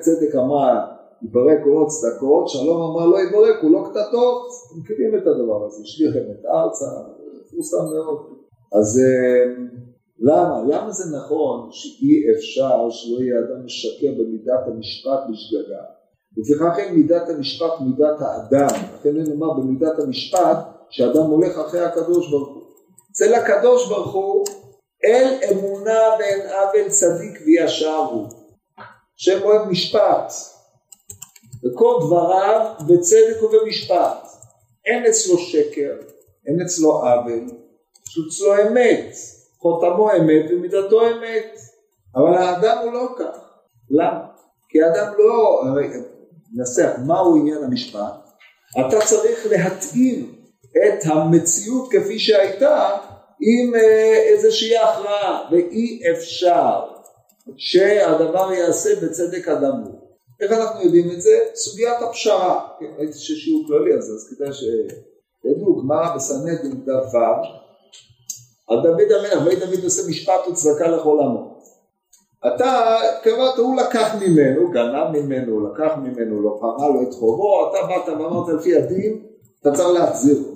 צדק 0.00 0.34
אמרה 0.34 0.86
יברק 1.22 1.66
ולא 1.66 1.86
צדקות, 1.88 2.48
שלום 2.48 2.82
אמרה 2.82 3.06
לא 3.06 3.16
יברק 3.20 3.64
ולא 3.64 3.84
קטטות, 3.88 4.46
אתם 4.66 4.80
מכירים 4.80 5.14
את 5.18 5.26
הדבר 5.26 5.66
הזה, 5.66 5.82
השליכם 5.82 6.30
את 6.30 6.46
ארצה, 6.46 6.86
מפורסם 7.46 7.94
מאוד, 7.94 8.18
אז 8.72 9.00
אה, 9.04 9.44
למה? 10.26 10.62
למה 10.68 10.90
זה 10.92 11.16
נכון 11.16 11.68
שאי 11.72 12.22
אפשר 12.36 12.90
שלא 12.90 13.20
יהיה 13.20 13.38
אדם 13.38 13.64
משקר 13.64 14.12
במידת 14.18 14.62
המשפט 14.66 15.20
בשגגה? 15.30 15.82
לפיכך 16.36 16.78
אין 16.78 16.94
מידת 16.94 17.28
המשפט 17.28 17.72
מידת 17.80 18.20
האדם, 18.20 18.80
לכן 18.94 19.16
אין 19.16 19.26
לומר 19.26 19.54
במידת 19.54 19.98
המשפט 19.98 20.58
שאדם 20.90 21.22
הולך 21.22 21.58
אחרי 21.58 21.80
הקדוש 21.80 22.30
ברוך 22.30 22.48
הוא. 22.48 22.62
אצל 23.10 23.34
הקדוש 23.34 23.88
ברוך 23.88 24.14
הוא 24.14 24.44
אין 25.02 25.40
אמונה 25.52 26.00
ואין 26.18 26.40
עוול 26.40 26.88
צדיק 26.88 27.40
וישר 27.46 27.96
הוא. 27.96 28.26
השם 29.16 29.42
אוהב 29.42 29.68
משפט, 29.68 30.32
וכל 31.64 31.98
דבריו 32.00 32.74
בצדק 32.88 33.42
ובמשפט. 33.42 34.26
אין 34.86 35.06
אצלו 35.06 35.38
שקר, 35.38 35.96
אין 36.46 36.60
אצלו 36.62 36.90
עוול, 36.90 37.44
יש 38.06 38.18
אצלו 38.28 38.54
אמת, 38.54 39.14
חותמו 39.64 40.10
אמת 40.16 40.50
ומידתו 40.50 41.06
אמת. 41.06 41.58
אבל 42.16 42.34
האדם 42.34 42.78
הוא 42.82 42.92
לא 42.92 43.08
כך. 43.18 43.38
למה? 43.90 44.26
כי 44.68 44.82
האדם 44.82 45.12
לא, 45.18 45.62
ננסח 46.54 46.90
מהו 47.06 47.36
עניין 47.36 47.64
המשפט, 47.64 48.14
אתה 48.80 49.00
צריך 49.06 49.46
להתאים 49.50 50.34
את 50.76 51.04
המציאות 51.04 51.88
כפי 51.92 52.18
שהייתה 52.18 52.88
עם 53.40 53.74
אה, 53.74 54.22
איזושהי 54.28 54.76
הכרעה, 54.76 55.48
ואי 55.52 56.02
אפשר 56.12 56.80
שהדבר 57.56 58.52
ייעשה 58.52 58.90
בצדק 59.02 59.48
הגמור. 59.48 60.18
איך 60.40 60.52
אנחנו 60.52 60.84
יודעים 60.84 61.10
את 61.10 61.20
זה? 61.20 61.38
סוגיית 61.54 62.02
הפשרה. 62.02 62.68
כן, 62.80 62.86
ראיתי 62.98 63.18
ששיעור 63.18 63.64
כללי 63.66 63.94
אז, 63.94 64.04
אז 64.04 64.34
כדאי 64.34 64.52
שידעו, 64.52 65.82
גמרא 65.82 66.16
בסנהדרין 66.16 66.84
דף 66.84 67.14
על 68.74 68.82
דוד 68.82 69.12
המלך, 69.12 69.46
ואי 69.46 69.56
דוד 69.56 69.84
עושה 69.84 70.02
משפט 70.08 70.48
וצדקה 70.50 70.88
לכל 70.88 71.20
עמו. 71.20 71.54
אתה 72.46 72.96
קראת, 73.22 73.58
הוא 73.58 73.76
לקח 73.76 74.14
ממנו, 74.20 74.70
גנב 74.70 75.10
ממנו, 75.12 75.68
לקח 75.68 75.92
ממנו, 76.02 76.42
לא 76.42 76.58
פרה 76.60 76.88
לו 76.88 77.02
את 77.02 77.14
חובו, 77.14 77.70
אתה 77.70 77.86
באת 77.86 78.08
ואמרת 78.08 78.48
לפי 78.48 78.76
הדין, 78.76 79.18
אתה 79.60 79.72
צריך 79.72 79.88
להחזיר 79.88 80.38
לו. 80.38 80.54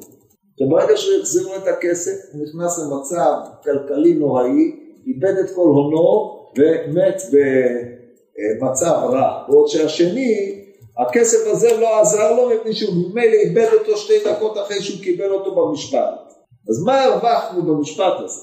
וברגע 0.60 0.96
שהוא 0.96 1.20
החזיר 1.20 1.48
לו 1.48 1.56
את 1.56 1.66
הכסף, 1.66 2.12
הוא 2.32 2.42
נכנס 2.42 2.78
למצב 2.78 3.32
כלכלי 3.64 4.14
נוראי, 4.14 4.76
איבד 5.06 5.36
את 5.38 5.50
כל 5.54 5.60
הונו 5.60 6.38
ומת 6.58 7.22
במצב 7.32 8.92
רע. 8.92 9.44
בעוד 9.48 9.68
שהשני, 9.68 10.64
הכסף 10.98 11.46
הזה 11.46 11.76
לא 11.76 12.00
עזר 12.00 12.32
לו 12.32 12.48
מפני 12.48 12.72
שהוא 12.72 12.94
ממילא 12.94 13.34
איבד 13.34 13.68
אותו 13.78 13.96
שתי 13.96 14.24
דקות 14.24 14.58
אחרי 14.58 14.82
שהוא 14.82 15.02
קיבל 15.02 15.30
אותו 15.30 15.54
במשפט. 15.54 16.27
אז 16.68 16.82
מה 16.82 17.02
הרווחנו 17.02 17.62
במשפט 17.62 18.12
הזה? 18.24 18.40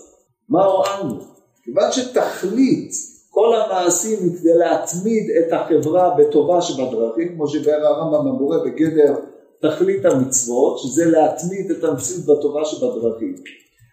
מה 0.49 0.65
הועלנו? 0.65 1.19
כיוון 1.63 1.91
שתכלית 1.91 2.91
כל 3.29 3.55
המעשים 3.55 4.17
כדי 4.39 4.53
להתמיד 4.53 5.29
את 5.39 5.53
החברה 5.53 6.15
בטובה 6.17 6.61
שבדרכים, 6.61 7.35
כמו 7.35 7.47
שביאר 7.47 7.85
הרמב"ם 7.85 8.27
המורה 8.27 8.57
בגדר 8.65 9.15
תכלית 9.61 10.05
המצוות, 10.05 10.79
שזה 10.79 11.05
להתמיד 11.05 11.71
את 11.71 11.83
המציאות 11.83 12.25
בטובה 12.25 12.65
שבדרכים. 12.65 13.35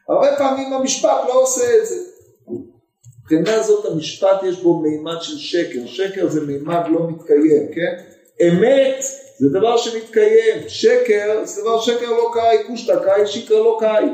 הרבה 0.09 0.37
פעמים 0.38 0.73
המשפט 0.73 1.18
לא 1.29 1.42
עושה 1.42 1.64
את 1.81 1.87
זה. 1.87 1.97
מבחינה 3.21 3.62
זאת 3.62 3.92
המשפט 3.92 4.42
יש 4.42 4.62
בו 4.62 4.79
מימד 4.79 5.16
של 5.21 5.38
שקר, 5.38 5.87
שקר 5.87 6.29
זה 6.29 6.40
מימד 6.40 6.83
לא 6.90 7.09
מתקיים, 7.09 7.68
כן? 7.75 8.03
אמת 8.49 9.05
זה 9.38 9.49
דבר 9.49 9.77
שמתקיים, 9.77 10.68
שקר 10.68 11.40
זה 11.45 11.62
דבר 11.62 11.81
שקר 11.81 12.11
לא 12.11 12.31
קאי, 12.35 12.57
קושטא 12.66 13.05
קאי, 13.05 13.27
שקר 13.27 13.62
לא 13.62 13.77
קאי. 13.81 14.05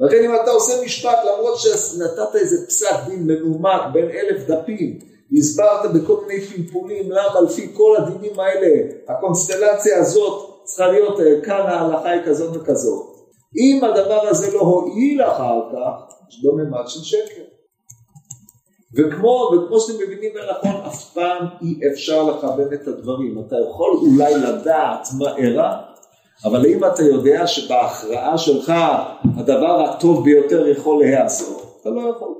לכן 0.00 0.24
אם 0.24 0.34
אתה 0.34 0.50
עושה 0.50 0.84
משפט 0.84 1.18
למרות 1.24 1.58
שנתת 1.58 2.34
איזה 2.34 2.66
פסק 2.66 2.94
דין 3.06 3.26
מנומק 3.26 3.80
בין 3.92 4.10
אלף 4.10 4.46
דפים 4.46 4.98
והסברת 5.32 5.92
בכל 5.92 6.24
מיני 6.26 6.40
פלפולים 6.40 7.12
למה 7.12 7.40
לפי 7.40 7.70
כל 7.74 7.96
הדינים 7.98 8.40
האלה 8.40 8.92
הקונסטלציה 9.08 9.98
הזאת 9.98 10.50
צריכה 10.64 10.86
להיות 10.86 11.20
אה, 11.20 11.40
כאן 11.44 11.66
ההלכה 11.66 12.10
היא 12.10 12.22
כזאת 12.26 12.56
וכזאת. 12.56 13.06
אם 13.56 13.84
הדבר 13.84 14.28
הזה 14.28 14.56
לא 14.56 14.60
הועיל 14.60 15.22
אחר 15.22 15.60
כך 15.72 16.14
יש 16.28 16.42
בו 16.42 16.56
ממד 16.56 16.88
של 16.88 17.00
שקר. 17.00 17.42
וכמו, 18.94 19.50
וכמו 19.52 19.80
שאתם 19.80 19.98
מבינים 20.02 20.32
נכון 20.50 20.80
אף 20.86 21.14
פעם 21.14 21.46
אי 21.62 21.92
אפשר 21.92 22.22
לכוון 22.22 22.74
את 22.74 22.88
הדברים. 22.88 23.44
אתה 23.46 23.56
יכול 23.70 23.90
אולי 23.90 24.34
לדעת 24.34 25.08
מה 25.18 25.36
אירע 25.36 25.89
אבל 26.44 26.66
אם 26.66 26.84
אתה 26.84 27.02
יודע 27.02 27.46
שבהכרעה 27.46 28.38
שלך 28.38 28.72
הדבר 29.38 29.84
הטוב 29.84 30.24
ביותר 30.24 30.68
יכול 30.68 31.04
להיעשות, 31.04 31.78
אתה 31.80 31.90
לא 31.90 32.00
יכול. 32.16 32.34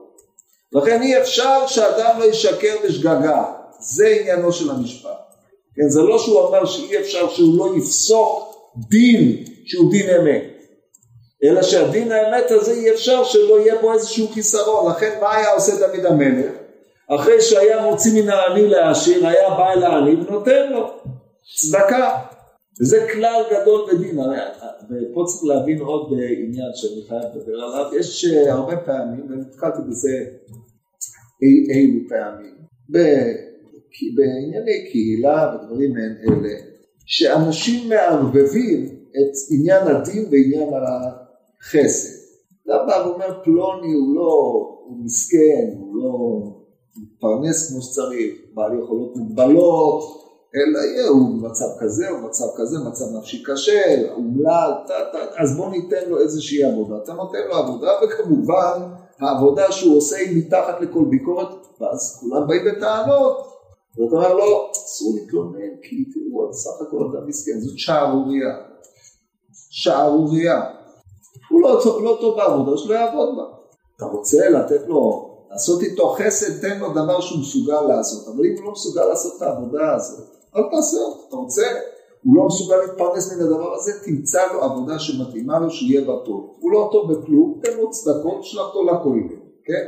לכן 0.73 1.03
אי 1.03 1.19
אפשר 1.19 1.67
שאדם 1.67 2.21
לא 2.21 2.25
ישקר 2.25 2.75
בשגגה, 2.85 3.45
זה 3.81 4.07
עניינו 4.21 4.53
של 4.53 4.71
המשפט. 4.71 5.11
כן, 5.77 5.89
זה 5.89 6.03
לא 6.03 6.19
שהוא 6.19 6.49
אמר 6.49 6.65
שאי 6.65 6.99
אפשר 6.99 7.29
שהוא 7.29 7.59
לא 7.59 7.77
יפסוק 7.77 8.55
דין 8.89 9.45
שהוא 9.67 9.91
דין 9.91 10.11
אמת, 10.11 10.43
אלא 11.45 11.63
שהדין 11.63 12.13
האמת 12.13 12.51
הזה 12.51 12.73
אי 12.73 12.91
אפשר 12.91 13.25
שלא 13.25 13.61
יהיה 13.61 13.75
בו 13.81 13.93
איזשהו 13.93 14.29
חיסרון, 14.29 14.91
לכן 14.91 15.19
מה 15.21 15.37
היה 15.37 15.53
עושה 15.53 15.73
דוד 15.77 16.07
המלך? 16.07 16.53
אחרי 17.15 17.41
שהיה 17.41 17.83
מוציא 17.83 18.23
מן 18.23 18.29
העני 18.29 18.69
לעשיר, 18.69 19.27
היה 19.27 19.51
בא 19.51 19.73
אל 19.73 19.83
העני 19.83 20.15
ונותן 20.15 20.73
לו 20.73 20.91
צדקה. 21.57 22.30
וזה 22.81 23.07
כלל 23.13 23.43
גדול 23.53 23.81
בדין, 23.93 24.19
ופה 24.19 25.25
צריך 25.27 25.45
להבין 25.45 25.81
עוד 25.81 26.13
עניין 26.13 26.71
שאני 26.75 27.09
חייב 27.09 27.23
לדבר 27.35 27.55
עליו, 27.55 27.91
יש 27.99 28.25
אה, 28.25 28.53
הרבה 28.53 28.77
פעמים, 28.77 29.27
ונתקלתי 29.31 29.83
בזה 29.89 30.25
אי 31.43 31.75
אילו 31.75 32.09
פעמים, 32.09 32.55
בענייני 34.17 34.91
קהילה 34.91 35.55
ודברים 35.55 35.93
מעין 35.93 36.17
אלה, 36.23 36.55
שאנשים 37.07 37.89
מערבבים 37.89 38.85
את 39.11 39.33
עניין 39.51 39.87
הדין 39.87 40.25
ועניין 40.31 40.69
החסד. 40.75 42.21
אתה 42.65 42.79
בא 42.87 43.07
ואומר 43.07 43.45
פלוני 43.45 43.93
הוא 43.93 44.17
לא, 44.17 44.33
הוא 44.87 45.05
מסכן, 45.05 45.71
הוא 45.79 45.97
לא 45.97 46.43
מתפרנס 47.03 47.73
כמו 47.73 47.83
שצריך, 47.83 48.35
בעל 48.55 48.79
יכולות 48.83 49.17
מוגבלות, 49.17 50.03
אלא 50.55 50.79
יהיה 50.79 51.09
הוא 51.09 51.43
במצב 51.43 51.67
כזה, 51.79 52.11
או 52.11 52.17
במצב 52.17 52.45
כזה, 52.57 52.79
מצב 52.79 53.05
נפשי 53.19 53.43
קשה, 53.43 54.11
אומלל, 54.13 54.73
אז 55.39 55.57
בוא 55.57 55.71
ניתן 55.71 56.09
לו 56.09 56.21
איזושהי 56.21 56.65
עבודה. 56.65 56.95
אתה 57.05 57.13
נותן 57.13 57.39
לו 57.49 57.55
עבודה, 57.55 57.91
וכמובן 58.05 58.81
העבודה 59.21 59.73
שהוא 59.73 59.97
עושה 59.97 60.17
היא 60.17 60.39
מתחת 60.39 60.81
לכל 60.81 61.05
ביקורת, 61.11 61.49
ואז 61.81 62.19
כולם 62.21 62.47
באים 62.47 62.65
בטענות, 62.65 63.51
ואתה 63.99 64.17
אומר 64.17 64.35
לו, 64.35 64.71
אסור 64.73 65.15
להתלונן, 65.15 65.77
כי 65.83 66.05
תראו, 66.05 66.53
סך 66.53 66.87
הכל 66.87 67.09
אתה 67.11 67.27
מסכן, 67.27 67.61
זאת 67.61 67.79
שערורייה. 67.79 68.57
שערורייה. 69.53 70.61
הוא 71.51 71.63
לא, 71.63 71.81
לא 72.03 72.19
טוב 72.21 72.37
בעבודה 72.37 72.77
שלא 72.77 72.95
יעבוד 72.95 73.29
בה. 73.37 73.43
אתה 73.97 74.05
רוצה 74.05 74.49
לתת 74.49 74.87
לו, 74.87 75.31
לעשות 75.51 75.83
איתו 75.83 76.09
חסד, 76.09 76.61
תן 76.61 76.79
לו 76.79 76.91
דבר 76.91 77.21
שהוא 77.21 77.41
מסוגל 77.41 77.81
לעשות, 77.81 78.29
אבל 78.29 78.45
אם 78.47 78.55
הוא 78.57 78.65
לא 78.65 78.73
מסוגל 78.73 79.05
לעשות 79.05 79.33
את 79.37 79.43
העבודה 79.43 79.95
הזאת, 79.95 80.40
אל 80.57 80.63
תעשה 80.71 80.97
אותו, 80.97 81.29
אתה 81.29 81.37
רוצה, 81.37 81.63
הוא 82.25 82.37
לא 82.37 82.47
מסוגל 82.47 82.77
להתפרנס 82.77 83.33
מן 83.33 83.43
הדבר 83.43 83.75
הזה, 83.75 83.93
תמצא 84.05 84.53
לו 84.53 84.63
עבודה 84.63 84.99
שמתאימה 84.99 85.59
לו 85.59 85.71
שיהיה 85.71 86.01
בה 86.01 86.15
טוב. 86.25 86.57
הוא 86.59 86.73
לא 86.73 86.89
טוב 86.93 87.13
בכלום, 87.13 87.61
תן 87.63 87.77
לו 87.77 87.91
צדקות, 87.91 88.45
שלח 88.45 88.63
אותו 88.67 88.85
לכהן, 88.85 89.29
כן? 89.65 89.85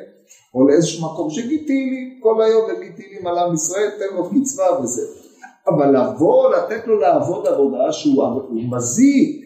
או 0.55 0.69
לאיזשהו 0.69 1.13
מקום 1.13 1.31
שגיטילי, 1.31 2.19
כל 2.23 2.43
היום 2.43 2.63
וגיטילים 2.71 3.27
על 3.27 3.39
עם 3.39 3.55
ישראל, 3.55 3.91
תן 3.99 4.17
לו 4.17 4.31
קצבה 4.31 4.81
וזה. 4.83 5.03
אבל 5.69 5.97
לבוא, 5.97 6.51
לתת 6.55 6.87
לו 6.87 7.01
לעבוד 7.01 7.47
עבודה 7.47 7.93
שהוא 7.93 8.25
מזיק, 8.71 9.45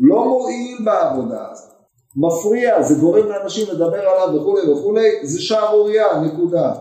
לא 0.00 0.24
מועיל 0.28 0.78
בעבודה 0.84 1.46
הזאת. 1.50 1.72
מפריע, 2.16 2.82
זה 2.82 2.94
גורם 2.94 3.26
לאנשים 3.26 3.66
לדבר 3.72 4.00
עליו 4.08 4.40
וכולי 4.40 4.72
וכולי, 4.72 5.26
זה 5.26 5.40
שערורייה, 5.40 6.20
נקודה. 6.20 6.72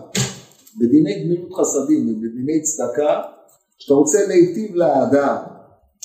בדיני 0.80 1.24
גמילות 1.24 1.54
חסדים 1.54 2.10
ובדיני 2.10 2.62
צדקה 2.62 3.22
כשאתה 3.80 3.94
רוצה 3.94 4.28
להיטיב 4.28 4.76
לאדם, 4.76 5.38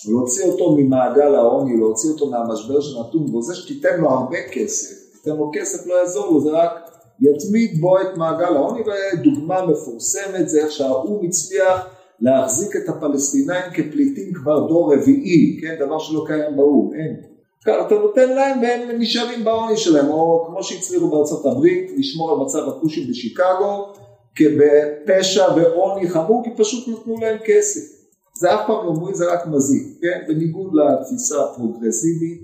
להוציא 0.09 0.45
אותו 0.45 0.77
ממעגל 0.77 1.35
העוני, 1.35 1.77
להוציא 1.77 2.11
אותו 2.11 2.31
מהמשבר 2.31 2.81
שנתון 2.81 3.27
בו, 3.33 3.43
זה 3.43 3.55
שתיתן 3.55 4.01
לו 4.01 4.11
הרבה 4.11 4.39
כסף, 4.53 4.95
תיתן 5.13 5.37
לו 5.37 5.51
כסף 5.55 5.87
לא 5.87 5.95
יעזור 5.95 6.27
לו, 6.33 6.41
זה 6.41 6.51
רק 6.51 6.91
יתמיד 7.21 7.81
בו 7.81 8.01
את 8.01 8.17
מעגל 8.17 8.57
העוני, 8.57 8.81
ודוגמה 8.81 9.67
מפורסמת 9.67 10.49
זה 10.49 10.65
איך 10.65 10.73
שהאו"ם 10.73 11.27
הצליח 11.27 11.87
להחזיק 12.21 12.77
את 12.77 12.89
הפלסטינאים 12.89 13.71
כפליטים 13.75 14.33
כבר 14.35 14.69
דור 14.69 14.95
רביעי, 14.95 15.61
כן, 15.61 15.77
דבר 15.87 15.99
שלא 15.99 16.25
קיים 16.27 16.57
באו"ם, 16.57 16.95
אין. 16.95 17.17
אתה 17.87 17.95
נותן 17.95 18.29
להם 18.29 18.61
והם 18.63 19.01
נשארים 19.01 19.45
בעוני 19.45 19.77
שלהם, 19.77 20.09
או 20.09 20.45
כמו 20.47 20.63
שהצליחו 20.63 21.11
בארצות 21.11 21.47
הברית, 21.47 21.91
לשמור 21.97 22.31
על 22.31 22.37
מצב 22.39 22.69
הכושים 22.69 23.11
בשיקגו, 23.11 23.93
כבפשע 24.37 25.45
ועוני 25.57 26.11
חמור, 26.11 26.45
כי 26.45 26.51
פשוט 26.57 26.89
נתנו 26.89 27.17
להם 27.21 27.39
כסף. 27.45 28.03
זה 28.39 28.55
אף 28.55 28.61
פעם 28.67 28.87
לא 28.87 28.91
אומרים, 28.91 29.15
זה 29.15 29.33
רק 29.33 29.47
מזיק, 29.47 29.87
כן? 30.03 30.21
בניגוד 30.29 30.73
לתפיסה 30.75 31.35
הפרוגרסיבית 31.45 32.43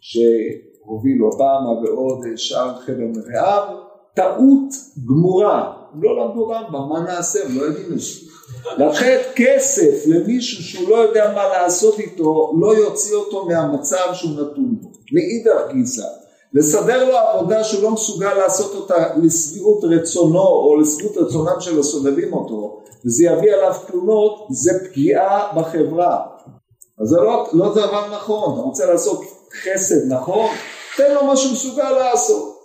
שהוביל 0.00 1.22
אובמה 1.22 1.80
ועוד 1.84 2.24
שאר 2.36 2.80
חבר 2.80 3.06
מרעיו, 3.16 3.76
טעות 4.14 4.74
גמורה, 5.08 5.72
הם 5.92 6.02
לא 6.02 6.16
למדו 6.16 6.48
רמב"ם, 6.48 6.88
מה 6.88 7.00
נעשה? 7.00 7.38
הם 7.46 7.58
לא 7.58 7.62
יודעים 7.62 7.92
את 7.92 7.98
זה. 7.98 8.30
לתת 8.78 9.20
כסף 9.36 10.06
למישהו 10.06 10.62
שהוא 10.62 10.88
לא 10.88 10.96
יודע 10.96 11.32
מה 11.34 11.48
לעשות 11.48 11.98
איתו, 11.98 12.52
לא 12.60 12.76
יוציא 12.76 13.14
אותו 13.14 13.46
מהמצב 13.46 14.10
שהוא 14.12 14.30
נתון 14.30 14.76
בו. 14.80 14.90
מאידך 15.12 15.72
גיסא, 15.72 16.06
לסדר 16.54 17.08
לו 17.08 17.16
עבודה 17.16 17.64
שהוא 17.64 17.82
לא 17.82 17.90
מסוגל 17.90 18.34
לעשות 18.34 18.74
אותה 18.74 19.16
לשביעות 19.22 19.84
רצונו 19.84 20.46
או 20.46 20.76
לשביעות 20.76 21.16
רצונם 21.16 21.60
של 21.60 21.80
הסובבים 21.80 22.32
אותו 22.32 22.80
וזה 23.04 23.24
יביא 23.24 23.54
עליו 23.54 23.74
תלונות, 23.86 24.46
זה 24.50 24.70
פגיעה 24.84 25.52
בחברה. 25.56 26.26
אז 27.02 27.08
זה 27.08 27.16
לא, 27.16 27.46
לא 27.52 27.74
דבר 27.74 28.14
נכון, 28.14 28.54
אתה 28.54 28.60
רוצה 28.60 28.86
לעשות 28.86 29.20
חסד 29.62 30.12
נכון? 30.12 30.50
תן 30.96 31.14
לו 31.14 31.24
מה 31.24 31.36
שהוא 31.36 31.52
מסוגל 31.52 31.90
לעשות. 31.90 32.60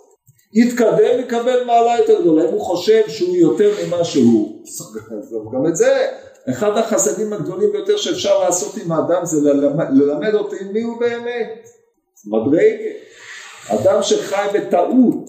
יתקדם, 0.52 1.20
יקבל 1.20 1.64
מעלה 1.64 1.98
יותר 1.98 2.20
גדולה, 2.20 2.48
אם 2.48 2.52
הוא 2.52 2.60
חושב 2.60 3.02
שהוא 3.08 3.36
יותר 3.36 3.70
ממה 3.86 4.04
שהוא. 4.04 4.62
גם 5.52 5.66
את 5.66 5.76
זה, 5.76 6.06
אחד 6.50 6.78
החסדים 6.78 7.32
הגדולים 7.32 7.72
ביותר 7.72 7.96
שאפשר 7.96 8.38
לעשות 8.38 8.76
עם 8.76 8.92
האדם 8.92 9.24
זה 9.24 9.40
ללמד, 9.40 9.86
ללמד 9.90 10.34
אותי 10.34 10.56
מי 10.72 10.82
הוא 10.82 11.00
באמת. 11.00 11.68
מדרגה. 12.26 12.62
אדם 13.68 14.02
שחי 14.02 14.46
בטעות, 14.54 15.24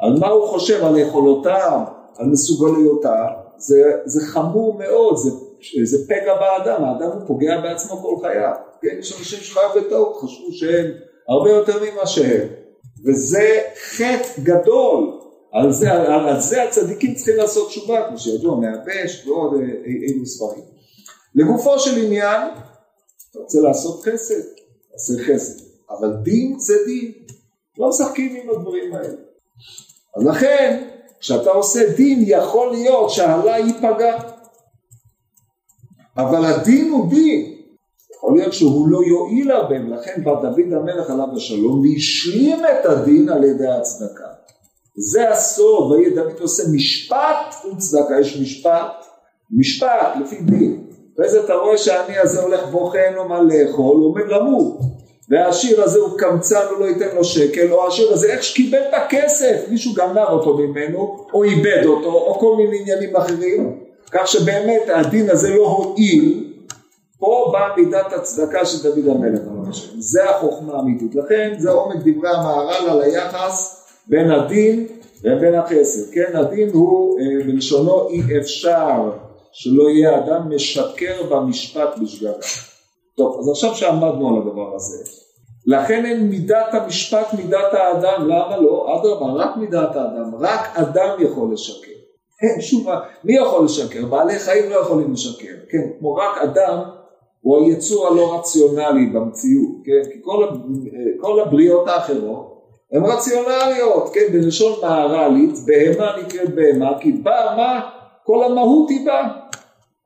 על 0.00 0.18
מה 0.18 0.28
הוא 0.28 0.48
חושב, 0.48 0.84
על 0.84 0.98
יכולותיו, 0.98 1.80
על 2.16 2.26
מסוגלויותיו, 2.26 3.28
זה, 3.56 3.92
זה 4.04 4.26
חמור 4.26 4.78
מאוד, 4.78 5.16
זה, 5.16 5.30
זה 5.84 6.06
פגע 6.06 6.34
באדם, 6.34 6.84
האדם 6.84 7.10
הוא 7.18 7.26
פוגע 7.26 7.60
בעצמו 7.60 7.96
כל 7.96 8.16
חייו. 8.20 8.54
כן, 8.82 8.96
יש 8.98 9.18
אנשים 9.18 9.38
שחיו 9.38 9.70
בטעות, 9.76 10.16
חשבו 10.16 10.52
שהם 10.52 10.86
הרבה 11.28 11.50
יותר 11.50 11.78
ממה 11.82 12.06
שהם, 12.06 12.48
וזה 13.06 13.60
חטא 13.90 14.42
גדול. 14.42 15.18
על 15.52 15.72
זה, 15.72 15.92
על, 15.92 16.28
על 16.28 16.40
זה 16.40 16.62
הצדיקים 16.62 17.14
צריכים 17.14 17.36
לעשות 17.36 17.68
תשובה, 17.68 18.08
כמו 18.08 18.18
שידוע, 18.18 18.56
מהבש 18.56 19.26
ועוד 19.26 19.54
אילו 20.08 20.26
ספרים. 20.26 20.64
לגופו 21.34 21.78
של 21.78 22.04
עניין, 22.04 22.48
אתה 23.30 23.38
רוצה 23.38 23.60
לעשות 23.60 24.02
חסד, 24.02 24.40
תעשה 24.92 25.12
חסד, 25.24 25.64
אבל 25.90 26.12
דין 26.22 26.58
זה 26.58 26.74
דין, 26.86 27.12
לא 27.78 27.88
משחקים 27.88 28.36
עם 28.36 28.50
הדברים 28.50 28.94
האלה. 28.94 29.14
אז 30.16 30.26
לכן, 30.26 30.88
כשאתה 31.20 31.50
עושה 31.50 31.92
דין, 31.96 32.24
יכול 32.26 32.70
להיות 32.70 33.10
שהעלה 33.10 33.58
ייפגע. 33.58 34.18
אבל 36.16 36.44
הדין 36.44 36.90
הוא 36.90 37.10
דין. 37.10 37.52
יכול 38.16 38.36
להיות 38.36 38.52
שהוא 38.52 38.88
לא 38.88 39.00
יועיל 39.06 39.50
הרבה, 39.50 39.74
ולכן 39.74 40.24
בא 40.24 40.34
דוד 40.34 40.72
המלך 40.72 41.10
עליו 41.10 41.26
השלום 41.36 41.80
והשלים 41.80 42.58
את 42.64 42.86
הדין 42.86 43.28
על 43.28 43.44
ידי 43.44 43.68
הצדקה. 43.68 44.28
זה 44.96 45.30
הסוד, 45.30 45.92
ויהיה 45.92 46.14
דוד 46.14 46.40
עושה 46.40 46.62
משפט 46.74 47.54
וצדקה, 47.64 48.20
יש 48.20 48.40
משפט, 48.40 49.06
משפט 49.50 50.16
לפי 50.20 50.36
דין. 50.42 50.86
אחרי 51.14 51.28
זה 51.28 51.44
אתה 51.44 51.54
רואה 51.54 51.78
שהעני 51.78 52.18
הזה 52.18 52.42
הולך 52.42 52.66
בוכה, 52.66 52.98
אין 52.98 53.14
לו 53.14 53.28
מה 53.28 53.42
לאכול, 53.42 53.96
הוא 53.96 54.06
עומד 54.06 54.24
למות. 54.26 54.78
והעשיר 55.28 55.82
הזה 55.82 55.98
הוא 55.98 56.18
קמצן, 56.18 56.64
הוא 56.70 56.80
לא 56.80 56.84
ייתן 56.84 57.16
לו 57.16 57.24
שקל, 57.24 57.72
או 57.72 57.84
העשיר 57.84 58.12
הזה 58.12 58.32
איך 58.32 58.42
שקיבל 58.42 58.78
את 58.78 58.94
הכסף, 58.94 59.56
מישהו 59.68 59.92
גנב 59.94 60.18
אותו 60.18 60.56
ממנו, 60.56 61.26
או 61.34 61.44
איבד 61.44 61.84
אותו, 61.86 62.12
או 62.12 62.38
כל 62.38 62.56
מיני 62.56 62.80
עניינים 62.80 63.16
אחרים, 63.16 63.76
כך 64.10 64.28
שבאמת 64.28 64.82
הדין 64.94 65.30
הזה 65.30 65.54
לא 65.54 65.66
הועיל, 65.66 66.44
פה 67.18 67.50
באה 67.52 67.76
מידת 67.76 68.12
הצדקה 68.12 68.66
של 68.66 68.82
דוד 68.82 69.08
המלך, 69.08 69.40
זה 69.98 70.30
החוכמה 70.30 70.74
האמיתית, 70.74 71.14
לכן 71.14 71.54
זה 71.58 71.70
עומק 71.70 71.96
דברי 71.96 72.30
המהר"ל 72.30 72.90
על 72.90 73.02
היחס 73.02 73.86
בין 74.06 74.30
הדין 74.30 74.86
לבין 75.24 75.54
החסד, 75.54 76.14
כן, 76.14 76.36
הדין 76.36 76.68
הוא 76.72 77.18
אה, 77.20 77.24
בלשונו 77.46 78.08
אי 78.08 78.38
אפשר 78.38 79.10
שלא 79.52 79.90
יהיה 79.90 80.18
אדם 80.18 80.54
משקר 80.54 81.22
במשפט 81.30 81.98
בשגגה. 82.02 82.32
טוב, 83.16 83.38
אז 83.40 83.48
עכשיו 83.48 83.74
שעמדנו 83.74 84.28
על 84.28 84.42
הדבר 84.42 84.74
הזה, 84.74 85.04
לכן 85.66 86.06
אין 86.06 86.28
מידת 86.28 86.66
המשפט 86.72 87.34
מידת 87.34 87.74
האדם, 87.74 88.28
למה 88.28 88.56
לא? 88.56 89.00
אדרבה, 89.00 89.32
רק 89.32 89.56
מידת 89.56 89.96
האדם, 89.96 90.34
רק 90.40 90.76
אדם 90.76 91.16
יכול 91.18 91.52
לשקר. 91.52 91.92
אין 92.42 92.60
שום, 92.60 92.86
מי 93.24 93.36
יכול 93.36 93.64
לשקר? 93.64 94.06
בעלי 94.06 94.38
חיים 94.38 94.70
לא 94.70 94.76
יכולים 94.76 95.12
לשקר, 95.12 95.54
כן, 95.70 95.90
כמו 95.98 96.14
רק 96.14 96.38
אדם 96.42 96.78
הוא 97.40 97.64
היצור 97.64 98.06
הלא 98.06 98.38
רציונלי 98.38 99.06
במציאות, 99.06 99.76
כן, 99.84 100.10
כי 100.12 100.18
כל, 100.22 100.48
כל 101.20 101.40
הבריאות 101.40 101.88
האחרות 101.88 102.52
הן 102.92 103.04
רציונליות, 103.04 104.10
כן, 104.14 104.32
בלשון 104.32 104.72
מהר"לית, 104.82 105.54
בהמה 105.66 106.16
נקראת 106.22 106.54
בהמה, 106.54 106.98
כי 107.00 107.12
בה 107.12 107.54
מה? 107.56 107.80
כל 108.24 108.44
המהות 108.44 108.90
היא 108.90 109.06
בה. 109.06 109.28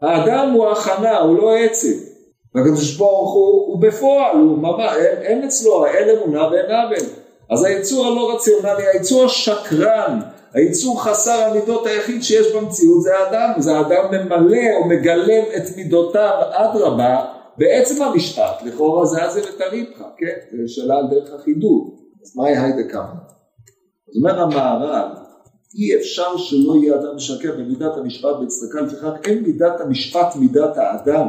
האדם 0.03 0.53
הוא 0.53 0.69
הכנה, 0.69 1.19
הוא 1.19 1.37
לא 1.37 1.57
עצם. 1.57 2.16
והקדוש 2.57 2.97
ברוך 2.97 3.35
הוא, 3.35 3.67
הוא 3.67 3.83
בפועל, 3.83 4.37
הוא 4.37 4.59
ממש, 4.59 4.93
אין, 4.97 5.23
אין 5.23 5.45
אצלו, 5.45 5.87
אין 5.87 6.09
אמונה 6.09 6.49
ואין 6.51 6.71
עוול. 6.71 7.09
אז 7.51 7.65
היצור 7.65 8.07
הלא 8.07 8.35
רציונלי, 8.35 8.87
היצור 8.93 9.25
השקרן, 9.25 10.21
היצור 10.55 11.03
חסר 11.03 11.33
המידות 11.33 11.87
היחיד 11.87 12.23
שיש 12.23 12.53
במציאות 12.53 13.03
זה 13.03 13.19
האדם, 13.19 13.53
זה 13.59 13.77
האדם 13.77 14.05
ממלא 14.11 14.77
או 14.77 14.89
מגלם 14.89 15.45
את 15.57 15.77
מידותיו 15.77 16.43
אדרבה 16.51 17.25
בעצם 17.59 18.03
המשפט, 18.03 18.63
לכאורה 18.65 19.07
זה 19.07 19.25
אז 19.25 19.37
ותריבך, 19.37 19.99
כן? 20.19 20.35
זו 20.51 20.75
שאלה 20.75 20.97
על 20.99 21.07
דרך 21.11 21.35
החידוד, 21.35 21.83
אז 22.23 22.37
מהי 22.37 22.57
היידה 22.57 22.93
כמה? 22.93 23.15
זאת 24.07 24.17
אומרת 24.17 24.39
המהר"ל, 24.39 25.09
אי 25.79 25.97
אפשר 25.97 26.37
שלא 26.37 26.75
יהיה 26.77 26.95
אדם 26.95 27.17
משקר 27.17 27.53
במידת 27.59 27.97
המשפט 27.97 28.37
בצדקה, 28.43 28.81
לפיכך 28.81 29.13
אין 29.25 29.43
מידת 29.43 29.81
המשפט 29.81 30.37
מידת 30.37 30.77
האדם, 30.77 31.27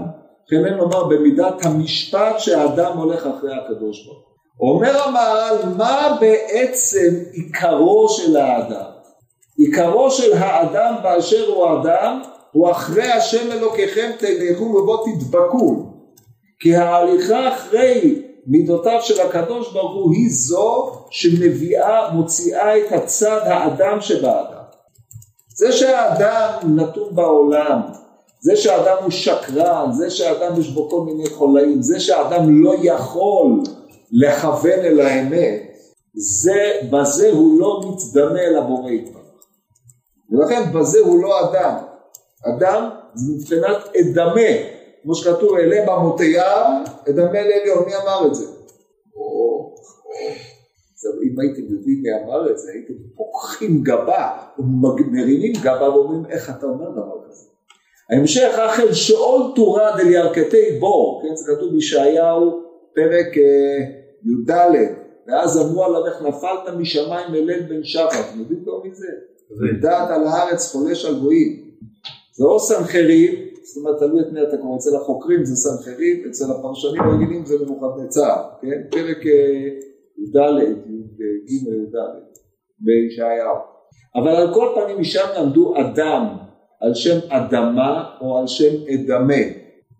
אין 0.51 0.73
לומר 0.73 1.03
במידת 1.03 1.65
המשפט 1.65 2.39
שהאדם 2.39 2.97
הולך 2.97 3.27
אחרי 3.27 3.53
הקדוש 3.53 4.05
ברוך 4.05 4.17
הוא. 4.57 4.71
אומר 4.71 5.01
המהר"ל, 5.03 5.69
מה 5.77 6.17
בעצם 6.19 7.13
עיקרו 7.31 8.09
של 8.09 8.37
האדם? 8.37 8.91
עיקרו 9.57 10.11
של 10.11 10.33
האדם 10.33 10.95
באשר 11.03 11.47
הוא 11.47 11.81
אדם, 11.81 12.21
הוא 12.51 12.71
אחרי 12.71 13.11
השם 13.11 13.51
אלוקיכם 13.51 14.11
תלכו 14.19 14.63
ובו 14.63 15.05
תדבקו. 15.05 15.93
כי 16.59 16.75
ההליכה 16.75 17.53
אחרי 17.53 18.21
מידותיו 18.47 18.99
של 19.01 19.21
הקדוש 19.21 19.73
ברוך 19.73 19.95
הוא 19.95 20.13
היא 20.13 20.29
זו 20.29 20.91
שמביאה, 21.09 22.13
מוציאה 22.13 22.77
את 22.77 22.91
הצד 22.91 23.41
האדם 23.43 24.01
שבאדם. 24.01 24.63
זה 25.55 25.71
שהאדם 25.71 26.75
נתון 26.75 27.15
בעולם, 27.15 27.81
זה 28.39 28.55
שהאדם 28.55 29.03
הוא 29.03 29.11
שקרן, 29.11 29.89
זה 29.97 30.09
שהאדם 30.09 30.59
יש 30.59 30.69
בו 30.69 30.89
כל 30.89 31.01
מיני 31.01 31.29
חולאים, 31.29 31.81
זה 31.81 31.99
שהאדם 31.99 32.63
לא 32.63 32.73
יכול 32.81 33.61
לכוון 34.11 34.79
אל 34.79 34.99
האמת, 34.99 35.67
זה, 36.13 36.71
בזה 36.91 37.31
הוא 37.31 37.59
לא 37.59 37.81
מצדמה 37.85 38.39
אל 38.39 38.55
הבורא 38.57 38.91
יתברך. 38.91 39.23
ולכן 40.31 40.61
בזה 40.73 40.99
הוא 40.99 41.23
לא 41.23 41.49
אדם. 41.49 41.75
אדם 42.45 42.89
זה 43.13 43.33
מבחינת 43.33 43.95
אדמה, 43.95 44.41
כמו 45.03 45.15
שכתוב 45.15 45.57
אלה 45.57 45.85
במותיהם, 45.87 46.83
אדמה 47.09 47.41
לעליון, 47.41 47.85
מי 47.85 47.95
אמר 47.95 48.27
את 48.27 48.35
זה? 48.35 48.45
אם 51.23 51.39
הייתם 51.39 51.73
יודעים 51.73 52.01
מי 52.01 52.09
אמר 52.23 52.51
את 52.51 52.57
זה, 52.57 52.71
הייתם 52.71 52.93
פוקחים 53.15 53.83
גבה, 53.83 54.37
מרימים 55.11 55.53
גבה 55.63 55.89
ואומרים 55.89 56.25
איך 56.25 56.49
אתה 56.49 56.65
אומר 56.65 56.91
דבר. 56.91 57.16
ההמשך 58.11 58.51
אחר 58.65 58.93
שאול 58.93 59.41
תורה 59.55 59.97
דל 59.97 60.11
ירכתי 60.11 60.79
בור, 60.79 61.21
כן, 61.23 61.35
זה 61.35 61.55
כתוב 61.55 61.73
בישעיהו 61.73 62.61
פרק 62.95 63.37
אה, 63.37 63.77
י"ד, 64.25 64.51
ואז 65.27 65.61
אמרו 65.61 65.83
עליו 65.83 66.05
איך 66.05 66.21
נפלת 66.21 66.75
משמיים 66.77 67.35
אליל 67.35 67.61
בן 67.69 67.83
שחר, 67.83 68.05
אתם 68.09 68.39
יודעים 68.39 68.63
כבר 68.63 68.83
מי 68.83 68.89
זה? 68.93 69.07
ודעת 69.61 70.09
על 70.09 70.27
הארץ 70.27 70.71
חולש 70.71 71.05
על 71.05 71.19
גויים. 71.19 71.67
זה 72.37 72.45
או 72.45 72.59
סנחריב, 72.59 73.31
זאת 73.63 73.77
אומרת 73.77 73.99
תלוי 73.99 74.21
את 74.21 74.31
מי 74.33 74.43
אתה 74.43 74.57
קורא, 74.57 74.77
אצל 74.77 74.95
החוקרים 74.95 75.45
זה 75.45 75.55
סנחריב, 75.55 76.25
אצל 76.29 76.45
הפרשנים 76.51 77.01
הרגילים 77.01 77.45
זה 77.45 77.55
נבוכדנצר, 77.61 78.35
כן? 78.61 78.81
פרק 78.91 79.25
אה, 79.25 79.69
י"ד, 80.17 80.35
י"ג 80.87 81.21
י"ד, 81.47 81.95
בישעיהו. 82.79 83.55
אבל 84.15 84.35
על 84.35 84.53
כל 84.53 84.67
פנים 84.75 84.99
משם 84.99 85.25
למדו 85.37 85.73
אדם 85.77 86.46
על 86.81 86.93
שם 86.93 87.19
אדמה 87.29 88.03
או 88.21 88.37
על 88.37 88.47
שם 88.47 88.73
אדמה, 88.93 89.43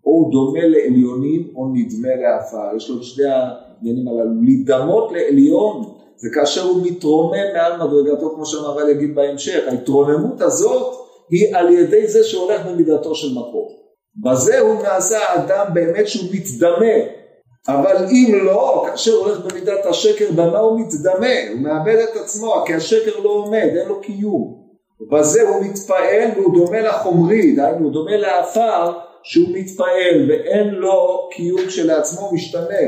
או 0.06 0.10
הוא 0.10 0.32
דומה 0.32 0.66
לעליונים 0.66 1.48
או 1.56 1.68
נדמה 1.74 2.08
לעפר, 2.22 2.76
יש 2.76 2.90
לו 2.90 3.02
שני 3.02 3.24
העניינים 3.24 4.08
הללו, 4.08 4.42
להידמות 4.42 5.12
לעליון 5.12 5.84
זה 6.16 6.28
כאשר 6.34 6.62
הוא 6.62 6.86
מתרומם 6.86 7.52
מעל 7.54 7.72
מדרגתו 7.76 8.34
כמו 8.34 8.46
שהמהר"ל 8.46 8.88
יגיד 8.88 9.14
בהמשך, 9.14 9.60
ההתרוממות 9.66 10.40
הזאת 10.40 10.94
היא 11.30 11.56
על 11.56 11.72
ידי 11.72 12.06
זה 12.06 12.24
שהוא 12.24 12.42
הולך 12.42 12.66
במידתו 12.66 13.14
של 13.14 13.28
מקום. 13.30 13.68
בזה 14.24 14.60
הוא 14.60 14.82
נעשה 14.82 15.18
האדם 15.18 15.74
באמת 15.74 16.08
שהוא 16.08 16.30
מצדמה, 16.32 16.94
אבל 17.68 18.04
אם 18.10 18.34
לא, 18.44 18.84
כאשר 18.86 19.12
הוא 19.12 19.26
הולך 19.26 19.38
במידת 19.38 19.86
השקר, 19.86 20.30
במה 20.36 20.58
הוא 20.58 20.80
מצדמה? 20.80 21.34
הוא 21.52 21.60
מאבד 21.60 21.96
את 21.96 22.16
עצמו, 22.16 22.54
כי 22.66 22.74
השקר 22.74 23.20
לא 23.24 23.30
עומד, 23.30 23.68
אין 23.76 23.88
לו 23.88 24.00
קיום. 24.00 24.57
בזה 25.00 25.48
הוא 25.48 25.64
מתפעל 25.64 26.30
והוא 26.36 26.54
דומה 26.54 26.80
לחומרי, 26.80 27.56
דהיינו 27.56 27.84
הוא 27.84 27.92
דומה 27.92 28.16
לעפר 28.16 28.98
שהוא 29.22 29.48
מתפעל 29.52 30.26
ואין 30.28 30.68
לו 30.68 31.28
קיום 31.32 31.60
כשלעצמו 31.66 32.32
משתנה. 32.32 32.84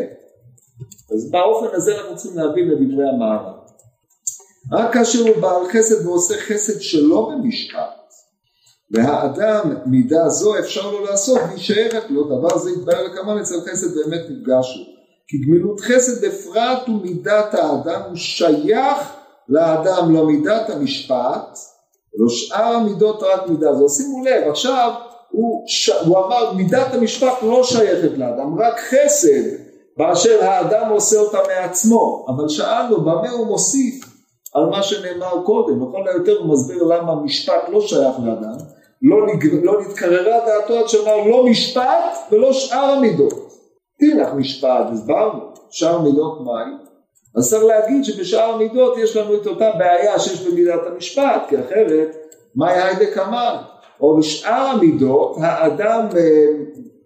אז 1.15 1.31
באופן 1.31 1.67
הזה 1.77 1.99
אנחנו 1.99 2.17
צריכים 2.17 2.39
להבין 2.39 2.69
לדברי 2.69 3.09
המערב. 3.09 3.55
רק 4.73 4.95
כאשר 4.95 5.29
הוא 5.29 5.37
בעל 5.41 5.69
חסד 5.73 6.07
ועושה 6.07 6.35
חסד 6.35 6.81
שלא 6.81 7.31
במשפט, 7.33 8.01
והאדם 8.91 9.75
מידה 9.87 10.29
זו 10.29 10.59
אפשר 10.59 10.91
לו 10.91 11.05
לעשות 11.05 11.41
להישארת 11.51 12.11
לו, 12.11 12.25
דבר 12.25 12.59
זה 12.59 12.71
יתבהר 12.71 13.05
לכמובן 13.05 13.41
אצל 13.41 13.61
חסד 13.61 13.95
באמת 13.99 14.21
נפגשו. 14.31 14.81
כי 15.27 15.37
גמילות 15.39 15.81
חסד 15.81 16.25
בפרט 16.25 16.89
ומידת 16.89 17.55
האדם 17.55 18.01
הוא 18.09 18.17
שייך 18.17 19.13
לאדם 19.49 20.15
לא 20.15 20.27
מידת 20.27 20.71
המשפט, 20.71 21.59
ולא 22.15 22.29
שאר 22.29 22.75
המידות 22.75 23.23
רק 23.23 23.49
מידה 23.49 23.75
זו. 23.75 23.89
שימו 23.89 24.25
לב, 24.25 24.49
עכשיו 24.51 24.93
הוא, 25.31 25.65
ש... 25.67 25.91
הוא 26.07 26.19
אמר 26.19 26.53
מידת 26.53 26.95
המשפט 26.95 27.43
לא 27.43 27.65
שייכת 27.65 28.19
לאדם, 28.19 28.61
רק 28.61 28.81
חסד 28.81 29.71
באשר 29.97 30.45
האדם 30.45 30.91
עושה 30.91 31.21
אותה 31.21 31.39
מעצמו, 31.49 32.27
אבל 32.29 32.49
שאלנו 32.49 33.01
במה 33.01 33.31
הוא 33.31 33.47
מוסיף 33.47 34.05
על 34.55 34.67
מה 34.67 34.83
שנאמר 34.83 35.43
קודם, 35.45 35.89
לכל 35.89 36.09
היותר 36.09 36.39
הוא 36.39 36.53
מסביר 36.53 36.83
למה 36.83 37.15
משפט 37.15 37.69
לא 37.69 37.81
שייך 37.81 38.17
לאדם, 38.25 38.57
לא, 39.03 39.27
נג... 39.27 39.65
לא 39.65 39.81
נתקררה 39.81 40.47
דעתו 40.47 40.79
עד 40.79 40.89
שאמר 40.89 41.17
לא 41.27 41.45
משפט 41.47 42.33
ולא 42.33 42.53
שאר 42.53 42.85
המידות. 42.85 43.51
תלך 44.01 44.29
משפט, 44.37 44.87
הסברנו, 44.93 45.41
שאר 45.71 45.99
מידות 45.99 46.41
מהי? 46.41 46.90
אז 47.37 47.51
צריך 47.51 47.65
להגיד 47.65 48.05
שבשאר 48.05 48.55
המידות 48.55 48.99
יש 48.99 49.17
לנו 49.17 49.35
את 49.35 49.47
אותה 49.47 49.71
בעיה 49.79 50.19
שיש 50.19 50.47
במידת 50.47 50.81
המשפט, 50.87 51.43
כי 51.49 51.61
אחרת 51.61 52.17
מהי 52.55 52.83
היידה 52.83 53.15
קמאן? 53.15 53.57
או 54.01 54.19
בשאר 54.19 54.67
המידות 54.75 55.37
האדם 55.41 56.07
אה, 56.17 56.47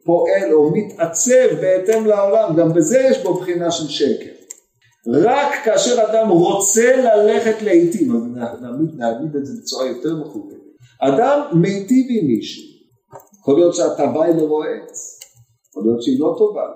פועל 0.04 0.52
או 0.52 0.70
מתעצב 0.70 1.54
בהתאם 1.60 2.06
לעולם, 2.06 2.56
גם 2.56 2.72
בזה 2.72 2.98
יש 2.98 3.22
בו 3.22 3.34
בחינה 3.34 3.70
של 3.70 3.88
שקר. 3.88 4.30
רק 5.12 5.52
כאשר 5.64 6.04
אדם 6.10 6.28
רוצה 6.28 6.96
ללכת 6.96 7.62
לעיתים, 7.62 8.34
נעמיד, 8.34 8.90
נעמיד 8.96 9.36
את 9.36 9.46
זה 9.46 9.52
בצורה 9.62 9.86
יותר 9.86 10.16
מכובדת, 10.16 10.58
אדם 11.00 11.40
מיטיב 11.52 12.06
עם 12.10 12.26
מישהו, 12.26 12.62
יכול 13.40 13.54
להיות 13.54 13.74
שהטבה 13.74 14.24
היא 14.24 14.34
לרועץ, 14.34 15.20
יכול 15.70 15.82
להיות 15.84 16.02
שהיא 16.02 16.20
לא 16.20 16.34
טובה, 16.38 16.66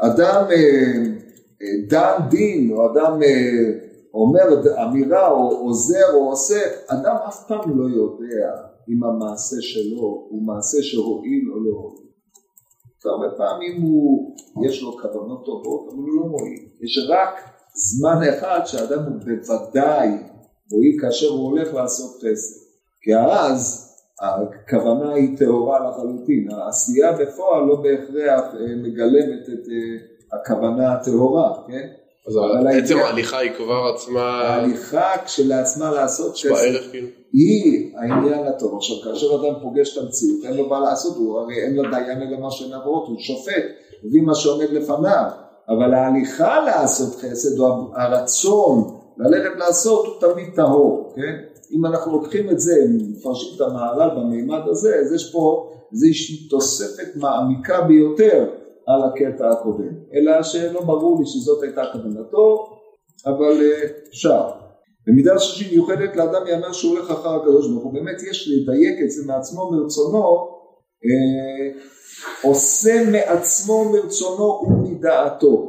אדם 0.00 0.44
אה, 0.50 1.22
דן 1.88 2.28
דין, 2.30 2.72
או 2.72 2.92
אדם 2.92 3.22
אה, 3.22 3.88
אומר 4.14 4.42
אמירה, 4.82 5.30
או 5.30 5.50
עוזר, 5.50 6.14
או 6.14 6.30
עושה, 6.30 6.60
אדם 6.86 7.16
אף 7.28 7.46
פעם 7.48 7.78
לא 7.78 7.84
יודע 7.84 8.50
אם 8.88 9.04
המעשה 9.04 9.56
שלו 9.60 10.26
הוא 10.30 10.42
מעשה 10.42 10.82
שהועיל 10.82 11.50
או 11.52 11.64
לא 11.64 11.70
הועיל. 11.70 12.12
הרבה 13.04 13.36
פעמים 13.36 13.82
הוא, 13.82 14.36
יש 14.66 14.82
לו 14.82 14.92
כוונות 14.92 15.44
טובות, 15.44 15.88
אבל 15.88 15.98
הוא 15.98 16.16
לא 16.16 16.26
מועיל. 16.26 16.68
יש 16.80 17.08
רק 17.08 17.34
זמן 17.74 18.20
אחד 18.28 18.60
שאדם 18.64 19.02
הוא 19.04 19.20
בוודאי 19.20 20.08
מועיל 20.72 20.96
כאשר 21.00 21.28
הוא 21.28 21.50
הולך 21.50 21.74
לעשות 21.74 22.16
חסד. 22.16 22.62
כי 23.02 23.16
אז 23.16 23.88
הכוונה 24.20 25.12
היא 25.12 25.38
טהורה 25.38 25.90
לחלוטין, 25.90 26.48
העשייה 26.50 27.12
בפועל 27.12 27.64
לא 27.64 27.82
בהכרח 27.82 28.54
אה, 28.54 28.76
מגלמת 28.76 29.48
את 29.48 29.68
אה, 29.68 30.11
הכוונה 30.32 30.92
הטהורה, 30.92 31.52
כן? 31.68 31.88
אז 32.26 32.34
עצם 32.84 32.98
ההליכה 32.98 33.38
היא 33.38 33.50
כבר 33.56 33.92
עצמה... 33.94 34.20
ההליכה 34.20 35.12
כשלעצמה 35.24 35.90
לעשות 35.90 36.36
ערך 36.50 36.90
כאילו? 36.90 37.08
היא 37.32 37.96
העניין 37.96 38.46
הטוב. 38.46 38.76
עכשיו 38.76 38.96
כאשר 39.04 39.26
אדם 39.34 39.54
פוגש 39.62 39.98
את 39.98 40.02
המציאות 40.02 40.44
אין 40.44 40.56
לו 40.56 40.68
מה 40.68 40.80
לעשות, 40.80 41.16
הוא 41.16 41.38
הרי 41.38 41.62
אין 41.62 41.76
לדיין 41.76 42.22
אלא 42.22 42.40
מה 42.40 42.50
שנעברות, 42.50 43.08
הוא 43.08 43.18
שופט, 43.18 43.64
מביא 44.04 44.22
מה 44.22 44.34
שעומד 44.34 44.70
לפניו, 44.70 45.24
אבל 45.68 45.94
ההליכה 45.94 46.64
לעשות 46.64 47.14
חסד 47.14 47.58
או 47.60 47.90
הרצון 47.94 48.96
ללכת 49.18 49.58
לעשות 49.58 50.06
הוא 50.06 50.14
תמיד 50.32 50.46
טהור, 50.54 51.12
כן? 51.16 51.36
אם 51.72 51.86
אנחנו 51.86 52.12
לוקחים 52.12 52.50
את 52.50 52.60
זה, 52.60 52.74
מפרשים 52.88 53.48
את 53.56 53.60
המעלל 53.60 54.10
במימד 54.10 54.60
הזה, 54.66 54.96
אז 55.00 55.12
יש 55.12 55.32
פה 55.32 55.72
איזושהי 55.92 56.48
תוספת 56.48 57.16
מעמיקה 57.16 57.80
ביותר 57.80 58.46
על 58.94 59.02
הקטע 59.08 59.50
הקודם, 59.50 59.94
אלא 60.14 60.42
שלא 60.42 60.80
ברור 60.80 61.20
לי 61.20 61.26
שזאת 61.26 61.62
הייתה 61.62 61.82
כוונתו, 61.92 62.78
אבל 63.26 63.60
אה, 63.62 63.88
אפשר. 64.08 64.50
במידה 65.06 65.38
שלישית 65.38 65.72
מיוחדת 65.72 66.16
לאדם 66.16 66.46
יאמר 66.46 66.72
שהוא 66.72 66.98
הולך 66.98 67.10
אחר 67.10 67.34
הקדוש 67.34 67.68
ברוך 67.70 67.84
הוא, 67.84 67.92
באמת 67.92 68.22
יש 68.30 68.48
לדייק 68.48 68.98
את 69.04 69.10
זה 69.10 69.26
מעצמו 69.26 69.70
מרצונו, 69.70 70.48
אה, 71.04 71.80
עושה 72.42 73.04
מעצמו 73.10 73.84
מרצונו 73.92 74.62
ומדעתו. 74.66 75.68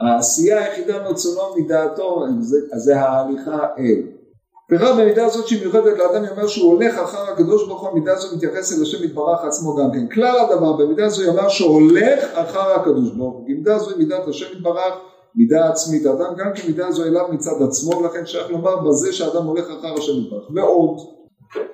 העשייה 0.00 0.64
היחידה 0.64 1.02
מרצונו 1.02 1.40
ומדעתו 1.40 2.24
זה, 2.40 2.58
זה 2.76 3.00
ההליכה 3.00 3.66
אל. 3.78 4.17
וכך 4.72 4.90
במידה 4.98 5.26
הזאת 5.26 5.48
שהיא 5.48 5.60
מיוחדת 5.60 5.98
לאדם 5.98 6.24
יאמר 6.24 6.46
שהוא 6.46 6.72
הולך 6.72 6.98
אחר 6.98 7.32
הקדוש 7.32 7.66
ברוך 7.66 7.80
הוא, 7.80 7.90
המידה 7.90 8.12
הזאת 8.12 8.32
מתייחסת 8.36 8.78
לשם 8.78 9.04
יתברך 9.04 9.44
עצמו 9.44 9.76
גם 9.76 9.92
כן. 9.92 10.06
כלל 10.14 10.38
הדבר 10.38 10.72
במידה 10.72 11.08
זו 11.08 11.22
יאמר 11.22 11.48
שהולך 11.48 12.24
אחר 12.34 12.72
הקדוש 12.80 13.10
ברוך 13.10 13.34
הוא, 13.34 13.44
במידה 13.44 13.78
זו 13.78 13.90
היא 13.90 13.98
מידת 13.98 14.28
השם 14.28 14.46
יתברך, 14.56 14.94
מידה 15.34 15.68
עצמית. 15.68 16.06
האדם 16.06 16.34
גם 16.36 16.50
כן 16.54 16.62
מידה 16.66 16.90
זו 16.90 17.04
אליו 17.04 17.26
מצד 17.30 17.62
עצמו, 17.68 17.96
ולכן 17.96 18.26
שייך 18.26 18.50
לומר 18.50 18.76
בזה 18.76 19.12
שאדם 19.12 19.44
הולך 19.44 19.64
אחר 19.78 19.94
השם 19.98 20.12
יתברך. 20.12 20.50
ועוד, 20.54 20.98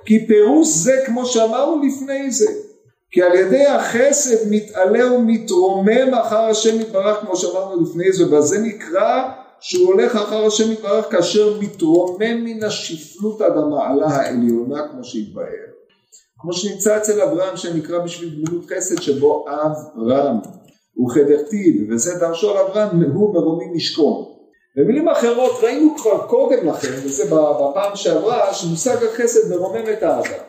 כי 0.05 0.26
פירוש 0.26 0.68
זה 0.68 1.03
כמו 1.07 1.26
שאמרנו 1.26 1.82
לפני 1.82 2.30
זה, 2.30 2.51
כי 3.11 3.22
על 3.22 3.34
ידי 3.34 3.66
החסד 3.66 4.51
מתעלה 4.51 5.12
ומתרומם 5.12 6.14
אחר 6.14 6.40
השם 6.40 6.80
יתברך 6.80 7.20
כמו 7.20 7.36
שאמרנו 7.36 7.82
לפני 7.82 8.12
זה, 8.12 8.26
ובזה 8.26 8.59
נקרא 8.59 9.22
שהוא 9.67 9.87
הולך 9.87 10.17
אחר 10.17 10.47
השם 10.47 10.73
יתברך 10.73 11.12
כאשר 11.12 11.59
מתרומם 11.61 12.45
מן 12.45 12.65
השפלות 12.65 13.41
עד 13.41 13.53
המעלה 13.57 14.07
העליונה 14.07 14.89
כמו 14.89 15.05
שהתבהר. 15.05 15.67
כמו 16.41 16.53
שנמצא 16.53 16.97
אצל 16.97 17.21
אברהם 17.21 17.57
שנקרא 17.57 17.99
בשביל 17.99 18.31
גמילות 18.31 18.65
חסד 18.71 19.03
שבו 19.03 19.45
אב 19.49 19.73
רם 20.11 20.39
וכדכתיב 21.05 21.91
וזה 21.91 22.19
דרשו 22.21 22.51
על 22.51 22.57
אברהם 22.57 23.03
הוא 23.03 23.35
מרומי 23.35 23.65
משכון. 23.75 24.25
במילים 24.77 25.09
אחרות 25.09 25.53
ראינו 25.62 25.95
כבר 25.97 26.27
קודם 26.27 26.69
לכן 26.69 26.93
וזה 27.05 27.25
בפעם 27.25 27.97
שעברה 27.97 28.55
שמושג 28.55 29.05
החסד 29.05 29.55
מרומם 29.55 29.85
את 29.93 30.03
האדם. 30.03 30.45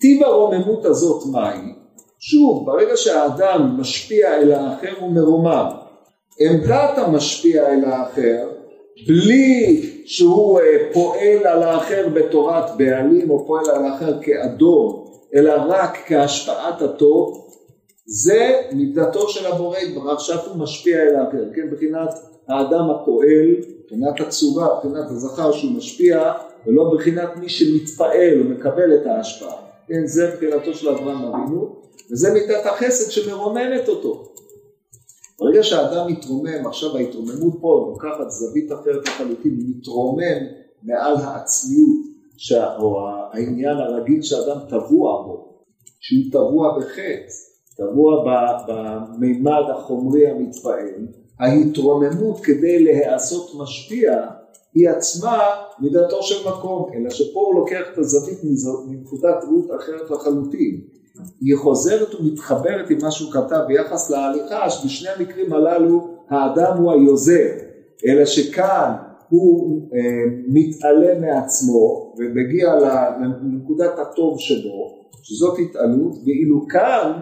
טיב 0.00 0.22
הרוממות 0.22 0.84
הזאת 0.84 1.22
מהי? 1.32 1.74
שוב 2.18 2.66
ברגע 2.66 2.96
שהאדם 2.96 3.76
משפיע 3.80 4.36
אל 4.36 4.52
האחר 4.52 4.94
הוא 5.00 5.12
מרומם 5.12 5.87
עמדת 6.40 6.98
המשפיע 6.98 7.66
אל 7.66 7.84
האחר 7.84 8.48
בלי 9.06 9.82
שהוא 10.06 10.60
אה, 10.60 10.92
פועל 10.92 11.46
על 11.46 11.62
האחר 11.62 12.08
בתורת 12.08 12.76
בעלים 12.76 13.30
או 13.30 13.46
פועל 13.46 13.70
על 13.70 13.84
האחר 13.84 14.22
כאדום 14.22 15.04
אלא 15.34 15.52
רק 15.68 15.98
כהשפעת 16.06 16.82
הטוב 16.82 17.48
זה 18.06 18.60
מידתו 18.72 19.28
של 19.28 19.46
הבורא 19.46 19.78
יתברך 19.78 20.20
שאף 20.20 20.48
הוא 20.48 20.56
משפיע 20.56 21.02
אל 21.02 21.16
האחר. 21.16 21.44
כן 21.54 21.62
מבחינת 21.72 22.08
האדם 22.48 22.90
הפועל 22.90 23.56
מבחינת 23.80 24.20
הצורה 24.20 24.68
מבחינת 24.76 25.10
הזכר 25.10 25.52
שהוא 25.52 25.72
משפיע 25.72 26.32
ולא 26.66 26.92
מבחינת 26.92 27.36
מי 27.36 27.48
שמתפעל 27.48 28.40
ומקבל 28.40 28.94
את 28.94 29.06
ההשפעה. 29.06 29.56
כן 29.88 30.06
זה 30.06 30.30
מבחינתו 30.32 30.74
של 30.74 30.88
אברהם 30.88 31.24
אבינו 31.24 31.76
וזה 32.10 32.32
מידת 32.32 32.66
החסד 32.66 33.10
שמרוממת 33.10 33.88
אותו 33.88 34.27
ברגע 35.40 35.62
שהאדם 35.62 36.12
מתרומם, 36.12 36.66
עכשיו 36.66 36.96
ההתרוממות 36.96 37.54
פה 37.60 37.86
לוקחת 37.90 38.30
זווית 38.30 38.72
אחרת 38.72 39.08
לחלוטין, 39.08 39.58
מתרומם 39.68 40.40
מעל 40.82 41.16
העצמיות, 41.16 42.08
שה, 42.36 42.76
או 42.76 43.08
העניין 43.32 43.76
הרגיל 43.76 44.22
שאדם 44.22 44.58
טבוע 44.68 45.22
בו, 45.22 45.64
שהוא 46.00 46.32
טבוע 46.32 46.78
בחטא, 46.78 47.32
טבוע 47.76 48.24
במימד 48.68 49.62
החומרי 49.74 50.26
המתפעל, 50.26 51.06
ההתרוממות 51.40 52.40
כדי 52.40 52.84
להיעשות 52.84 53.50
משפיע 53.62 54.26
היא 54.74 54.88
עצמה 54.88 55.38
מידתו 55.80 56.22
של 56.22 56.48
מקום, 56.48 56.90
אלא 56.94 57.10
שפה 57.10 57.40
הוא 57.40 57.54
לוקח 57.54 57.82
את 57.92 57.98
הזווית 57.98 58.38
מנקודת 58.88 59.44
ראות 59.44 59.80
אחרת 59.80 60.10
לחלוטין. 60.10 60.97
היא 61.40 61.56
חוזרת 61.56 62.14
ומתחברת 62.14 62.90
עם 62.90 62.98
מה 63.02 63.10
שהוא 63.10 63.32
כתב 63.32 63.60
ביחס 63.68 64.10
להליכה 64.10 64.70
שבשני 64.70 65.08
המקרים 65.08 65.52
הללו 65.52 66.08
האדם 66.30 66.76
הוא 66.76 66.92
היוזם. 66.92 67.48
אלא 68.06 68.24
שכאן 68.24 68.92
הוא 69.28 69.82
אה, 69.94 69.98
מתעלה 70.48 71.18
מעצמו 71.20 72.14
ומגיע 72.18 72.74
לנקודת 73.20 73.98
הטוב 73.98 74.40
שבו 74.40 75.08
שזאת 75.22 75.58
התעלות 75.58 76.12
ואילו 76.24 76.66
כאן 76.68 77.12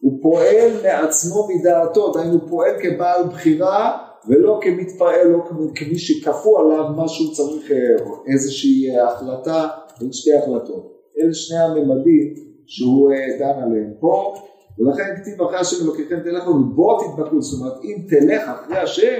הוא 0.00 0.18
פועל 0.22 0.70
מעצמו 0.82 1.48
מדעתו 1.48 2.12
דהיינו 2.12 2.32
הוא 2.32 2.50
פועל 2.50 2.72
כבעל 2.82 3.24
בחירה 3.24 3.98
ולא 4.28 4.60
כמתפעל 4.62 5.34
או 5.34 5.40
כמי 5.74 5.98
שכפו 5.98 6.58
עליו 6.58 6.84
משהו 6.96 7.32
צריך 7.32 7.70
אה, 7.70 7.76
איזושהי 8.32 8.98
החלטה 8.98 9.68
בין 10.00 10.12
שתי 10.12 10.34
החלטות. 10.34 10.92
אלה 11.18 11.34
שני 11.34 11.58
הממדים 11.58 12.49
שהוא 12.70 13.12
אה, 13.12 13.38
דן 13.38 13.62
עליהם 13.62 13.92
פה, 14.00 14.34
ולכן 14.78 15.16
כתיב 15.16 15.42
אחרי 15.42 15.58
השם 15.58 15.84
אלוקיכם 15.84 16.20
תלכו, 16.24 16.54
בוא 16.74 17.00
תדבקו, 17.00 17.42
זאת 17.42 17.60
אומרת 17.60 17.84
אם 17.84 17.96
תלך 18.08 18.48
אחרי 18.48 18.78
השם, 18.78 19.18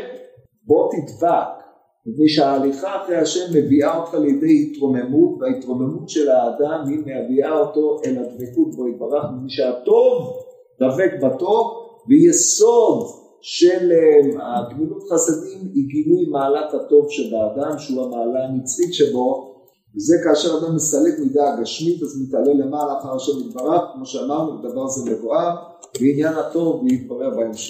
בוא 0.66 0.90
תדבק, 0.92 1.60
מפני 2.06 2.28
שההליכה 2.28 3.02
אחרי 3.04 3.16
השם 3.16 3.50
מביאה 3.54 3.96
אותך 3.96 4.14
לידי 4.14 4.70
התרוממות, 4.72 5.38
וההתרוממות 5.40 6.08
של 6.08 6.30
האדם 6.30 6.84
היא 6.88 6.98
מביאה 6.98 7.58
אותו 7.58 8.00
אל 8.06 8.18
הדבקות 8.18 8.74
בו 8.76 8.88
יתברך, 8.88 9.24
מפני 9.36 9.50
שהטוב 9.50 10.36
דבק 10.80 11.12
בטוב, 11.22 11.66
ויסוד 12.08 13.06
של 13.40 13.92
אה, 13.92 14.58
הגמילות 14.58 15.02
חסדים 15.12 15.70
היא 15.74 15.84
גילוי 15.88 16.26
מעלת 16.30 16.74
הטוב 16.74 17.06
שבאדם, 17.10 17.78
שהוא 17.78 18.04
המעלה 18.04 18.44
הנצחית 18.44 18.94
שבו, 18.94 19.49
וזה 19.96 20.16
כאשר 20.24 20.58
אדם 20.58 20.74
מסלק 20.74 21.18
מידה 21.18 21.54
הגשמית, 21.54 22.02
אז 22.02 22.22
מתעלה 22.22 22.54
למעלה 22.54 22.98
אחר 22.98 23.16
השם 23.16 23.32
יתברך, 23.48 23.82
כמו 23.94 24.06
שאמרנו, 24.06 24.62
דבר 24.62 24.88
זה 24.88 25.10
מבואר, 25.10 25.56
ועניין 26.00 26.34
הטוב 26.34 26.82
ויתברר 26.82 27.30
בהמשך. 27.30 27.68